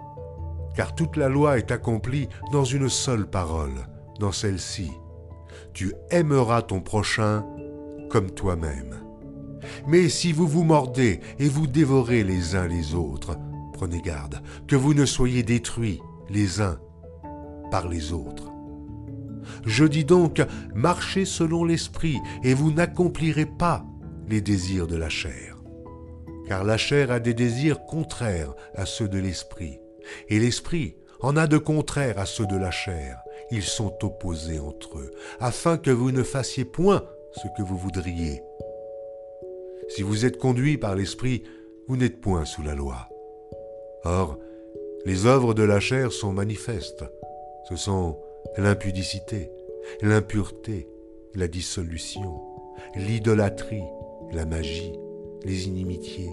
Car 0.76 0.94
toute 0.94 1.16
la 1.16 1.28
loi 1.28 1.58
est 1.58 1.72
accomplie 1.72 2.28
dans 2.52 2.64
une 2.64 2.88
seule 2.88 3.26
parole, 3.28 3.74
dans 4.20 4.30
celle-ci. 4.30 4.92
Tu 5.78 5.94
aimeras 6.10 6.62
ton 6.62 6.80
prochain 6.80 7.46
comme 8.10 8.32
toi-même. 8.32 8.96
Mais 9.86 10.08
si 10.08 10.32
vous 10.32 10.48
vous 10.48 10.64
mordez 10.64 11.20
et 11.38 11.48
vous 11.48 11.68
dévorez 11.68 12.24
les 12.24 12.56
uns 12.56 12.66
les 12.66 12.96
autres, 12.96 13.36
prenez 13.74 14.02
garde 14.02 14.42
que 14.66 14.74
vous 14.74 14.92
ne 14.92 15.04
soyez 15.04 15.44
détruits 15.44 16.00
les 16.30 16.60
uns 16.60 16.80
par 17.70 17.86
les 17.86 18.12
autres. 18.12 18.50
Je 19.66 19.84
dis 19.84 20.04
donc, 20.04 20.44
marchez 20.74 21.24
selon 21.24 21.64
l'esprit, 21.64 22.18
et 22.42 22.54
vous 22.54 22.72
n'accomplirez 22.72 23.46
pas 23.46 23.86
les 24.26 24.40
désirs 24.40 24.88
de 24.88 24.96
la 24.96 25.08
chair. 25.08 25.62
Car 26.48 26.64
la 26.64 26.76
chair 26.76 27.12
a 27.12 27.20
des 27.20 27.34
désirs 27.34 27.84
contraires 27.86 28.52
à 28.74 28.84
ceux 28.84 29.06
de 29.06 29.20
l'esprit, 29.20 29.78
et 30.28 30.40
l'esprit 30.40 30.96
en 31.20 31.36
a 31.36 31.46
de 31.46 31.56
contraires 31.56 32.18
à 32.18 32.26
ceux 32.26 32.46
de 32.46 32.56
la 32.56 32.72
chair. 32.72 33.20
Ils 33.50 33.62
sont 33.62 34.04
opposés 34.04 34.58
entre 34.58 34.98
eux, 34.98 35.10
afin 35.40 35.78
que 35.78 35.90
vous 35.90 36.12
ne 36.12 36.22
fassiez 36.22 36.64
point 36.64 37.04
ce 37.32 37.46
que 37.56 37.62
vous 37.62 37.76
voudriez. 37.76 38.42
Si 39.88 40.02
vous 40.02 40.26
êtes 40.26 40.38
conduit 40.38 40.76
par 40.76 40.94
l'esprit, 40.94 41.44
vous 41.86 41.96
n'êtes 41.96 42.20
point 42.20 42.44
sous 42.44 42.62
la 42.62 42.74
loi. 42.74 43.08
Or, 44.04 44.38
les 45.06 45.26
œuvres 45.26 45.54
de 45.54 45.62
la 45.62 45.80
chair 45.80 46.12
sont 46.12 46.32
manifestes. 46.32 47.04
Ce 47.68 47.76
sont 47.76 48.18
l'impudicité, 48.58 49.50
l'impureté, 50.02 50.88
la 51.34 51.48
dissolution, 51.48 52.40
l'idolâtrie, 52.94 53.84
la 54.32 54.44
magie, 54.44 54.92
les 55.44 55.66
inimitiés, 55.66 56.30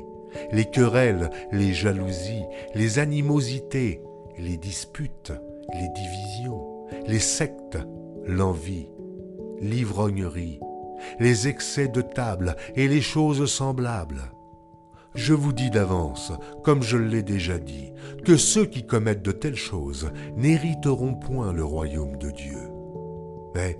les 0.52 0.66
querelles, 0.66 1.30
les 1.52 1.74
jalousies, 1.74 2.44
les 2.74 3.00
animosités, 3.00 4.02
les 4.38 4.58
disputes, 4.58 5.32
les 5.74 5.88
divisions, 5.96 6.75
les 7.08 7.20
sectes, 7.20 7.78
l'envie, 8.26 8.90
l'ivrognerie, 9.60 10.60
les 11.20 11.48
excès 11.48 11.88
de 11.88 12.02
table 12.02 12.56
et 12.76 12.88
les 12.88 13.02
choses 13.02 13.46
semblables. 13.52 14.32
Je 15.14 15.34
vous 15.34 15.54
dis 15.54 15.70
d'avance, 15.70 16.34
comme 16.64 16.84
je 16.84 16.98
l'ai 16.98 17.24
déjà 17.24 17.58
dit, 17.58 17.94
que 18.26 18.36
ceux 18.36 18.66
qui 18.66 18.86
commettent 18.86 19.22
de 19.22 19.32
telles 19.32 19.56
choses 19.56 20.12
n'hériteront 20.36 21.16
point 21.16 21.54
le 21.54 21.64
royaume 21.64 22.18
de 22.18 22.32
Dieu. 22.32 22.70
Mais 23.56 23.80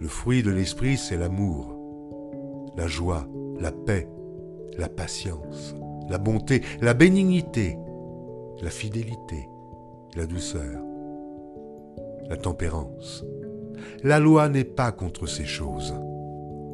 le 0.00 0.06
fruit 0.06 0.42
de 0.42 0.50
l'esprit, 0.50 0.96
c'est 0.96 1.16
l'amour, 1.16 1.76
la 2.76 2.86
joie, 2.86 3.26
la 3.58 3.72
paix, 3.72 4.08
la 4.78 4.88
patience, 4.88 5.74
la 6.08 6.18
bonté, 6.18 6.62
la 6.80 6.94
bénignité, 6.94 7.76
la 8.62 8.70
fidélité, 8.70 9.48
la 10.14 10.26
douceur, 10.26 10.80
la 12.28 12.36
tempérance. 12.36 13.24
La 14.02 14.18
loi 14.18 14.48
n'est 14.48 14.64
pas 14.64 14.92
contre 14.92 15.26
ces 15.26 15.44
choses. 15.44 15.94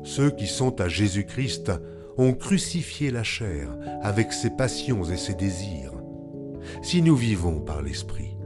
Ceux 0.04 0.30
qui 0.30 0.46
sont 0.46 0.80
à 0.80 0.88
Jésus-Christ 0.88 1.72
ont 2.16 2.32
crucifié 2.32 3.10
la 3.10 3.22
chair 3.22 3.68
avec 4.02 4.32
ses 4.32 4.50
passions 4.50 5.04
et 5.04 5.16
ses 5.16 5.34
désirs. 5.34 5.92
Si 6.82 7.02
nous 7.02 7.16
vivons 7.16 7.60
par 7.60 7.82
l'Esprit, 7.82 8.36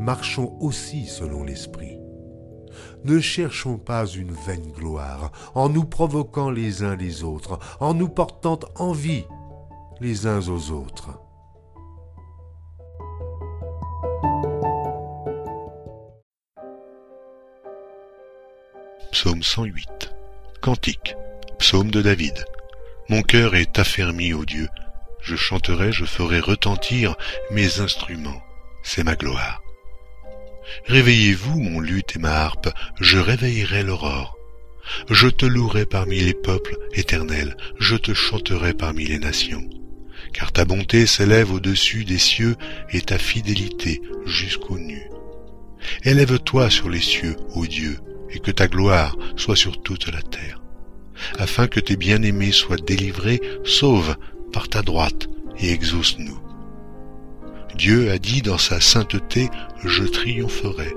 marchons 0.00 0.56
aussi 0.60 1.06
selon 1.06 1.44
l'Esprit. 1.44 1.98
Ne 3.04 3.20
cherchons 3.20 3.78
pas 3.78 4.06
une 4.06 4.32
vaine 4.32 4.72
gloire 4.72 5.32
en 5.54 5.68
nous 5.68 5.84
provoquant 5.84 6.50
les 6.50 6.82
uns 6.82 6.96
les 6.96 7.24
autres, 7.24 7.58
en 7.80 7.94
nous 7.94 8.08
portant 8.08 8.58
envie 8.76 9.24
les 10.00 10.26
uns 10.26 10.48
aux 10.48 10.70
autres. 10.70 11.21
Psaume 19.22 19.44
108 19.44 20.10
Cantique 20.60 21.14
Psaume 21.60 21.92
de 21.92 22.02
David 22.02 22.44
Mon 23.08 23.22
cœur 23.22 23.54
est 23.54 23.78
affermi 23.78 24.32
ô 24.32 24.44
Dieu, 24.44 24.66
je 25.22 25.36
chanterai, 25.36 25.92
je 25.92 26.04
ferai 26.04 26.40
retentir 26.40 27.14
mes 27.52 27.78
instruments, 27.78 28.42
c'est 28.82 29.04
ma 29.04 29.14
gloire. 29.14 29.62
Réveillez-vous, 30.86 31.60
mon 31.60 31.78
luth 31.78 32.16
et 32.16 32.18
ma 32.18 32.32
harpe, 32.32 32.68
je 33.00 33.18
réveillerai 33.18 33.84
l'aurore. 33.84 34.36
Je 35.08 35.28
te 35.28 35.46
louerai 35.46 35.86
parmi 35.86 36.18
les 36.18 36.34
peuples, 36.34 36.76
éternels, 36.92 37.56
je 37.78 37.94
te 37.94 38.14
chanterai 38.14 38.74
parmi 38.74 39.04
les 39.04 39.20
nations. 39.20 39.70
Car 40.32 40.50
ta 40.50 40.64
bonté 40.64 41.06
s'élève 41.06 41.52
au-dessus 41.52 42.04
des 42.04 42.18
cieux 42.18 42.56
et 42.90 43.02
ta 43.02 43.18
fidélité 43.18 44.02
jusqu'aux 44.26 44.80
nues. 44.80 45.08
Élève-toi 46.02 46.70
sur 46.70 46.88
les 46.88 47.00
cieux, 47.00 47.36
ô 47.54 47.66
Dieu, 47.68 48.00
et 48.32 48.38
que 48.38 48.50
ta 48.50 48.68
gloire 48.68 49.16
soit 49.36 49.56
sur 49.56 49.80
toute 49.82 50.10
la 50.12 50.22
terre. 50.22 50.60
Afin 51.38 51.66
que 51.66 51.80
tes 51.80 51.96
bien-aimés 51.96 52.52
soient 52.52 52.76
délivrés, 52.76 53.40
sauve 53.64 54.16
par 54.52 54.68
ta 54.68 54.82
droite 54.82 55.28
et 55.58 55.70
exauce-nous. 55.72 56.38
Dieu 57.76 58.10
a 58.10 58.18
dit 58.18 58.42
dans 58.42 58.58
sa 58.58 58.80
sainteté, 58.80 59.48
je 59.84 60.04
triompherai, 60.04 60.94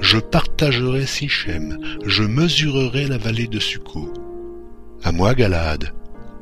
je 0.00 0.18
partagerai 0.18 1.06
Sichem, 1.06 1.78
je 2.04 2.22
mesurerai 2.22 3.06
la 3.06 3.18
vallée 3.18 3.46
de 3.46 3.60
Succo. 3.60 4.12
À 5.02 5.12
moi 5.12 5.34
Galade, 5.34 5.94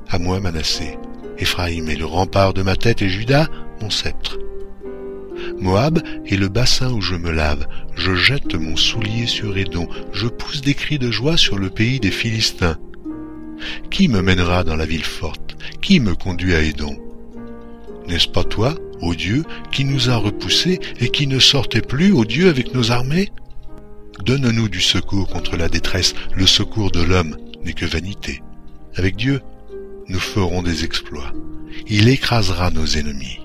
à 0.09 0.18
moi 0.18 0.40
Manassé, 0.40 0.98
Éphraïm 1.38 1.88
est 1.88 1.96
le 1.96 2.06
rempart 2.06 2.54
de 2.54 2.62
ma 2.62 2.76
tête 2.76 3.02
et 3.02 3.09
Judas 3.09 3.48
mon 3.80 3.90
sceptre. 3.90 4.38
Moab 5.59 6.03
est 6.27 6.37
le 6.37 6.49
bassin 6.49 6.92
où 6.92 7.01
je 7.01 7.14
me 7.14 7.31
lave, 7.31 7.66
je 7.96 8.14
jette 8.14 8.55
mon 8.55 8.77
soulier 8.77 9.27
sur 9.27 9.57
Édon, 9.57 9.88
je 10.12 10.29
pousse 10.29 10.61
des 10.61 10.75
cris 10.75 10.99
de 10.99 11.11
joie 11.11 11.37
sur 11.37 11.59
le 11.59 11.70
pays 11.70 12.01
des 12.01 12.11
Philistins. 12.11 12.79
Qui 13.90 14.09
me 14.09 14.22
mènera 14.22 14.64
dans 14.64 14.77
la 14.77 14.87
ville 14.87 15.05
forte? 15.05 15.57
Qui 15.81 16.01
me 16.01 16.14
conduit 16.14 16.55
à 16.55 16.62
Édon 16.62 16.96
N'est-ce 18.09 18.29
pas 18.29 18.44
toi, 18.44 18.75
ô 19.01 19.14
Dieu, 19.14 19.44
qui 19.72 19.85
nous 19.85 20.11
a 20.11 20.16
repoussés 20.16 20.81
et 21.01 21.09
qui 21.09 21.27
ne 21.27 21.38
sortait 21.38 21.81
plus, 21.81 22.12
ô 22.12 22.25
Dieu, 22.25 22.49
avec 22.49 22.75
nos 22.75 22.90
armées? 22.90 23.31
Donne-nous 24.25 24.68
du 24.68 24.81
secours 24.81 25.29
contre 25.29 25.57
la 25.57 25.68
détresse, 25.68 26.14
le 26.35 26.46
secours 26.46 26.90
de 26.90 27.03
l'homme 27.03 27.37
n'est 27.64 27.75
que 27.75 27.87
vanité. 27.87 28.42
Avec 28.96 29.16
Dieu, 29.16 29.40
nous 30.09 30.20
ferons 30.20 30.62
des 30.62 30.85
exploits. 30.85 31.33
Il 31.88 32.09
écrasera 32.09 32.70
nos 32.70 32.87
ennemis. 32.87 33.40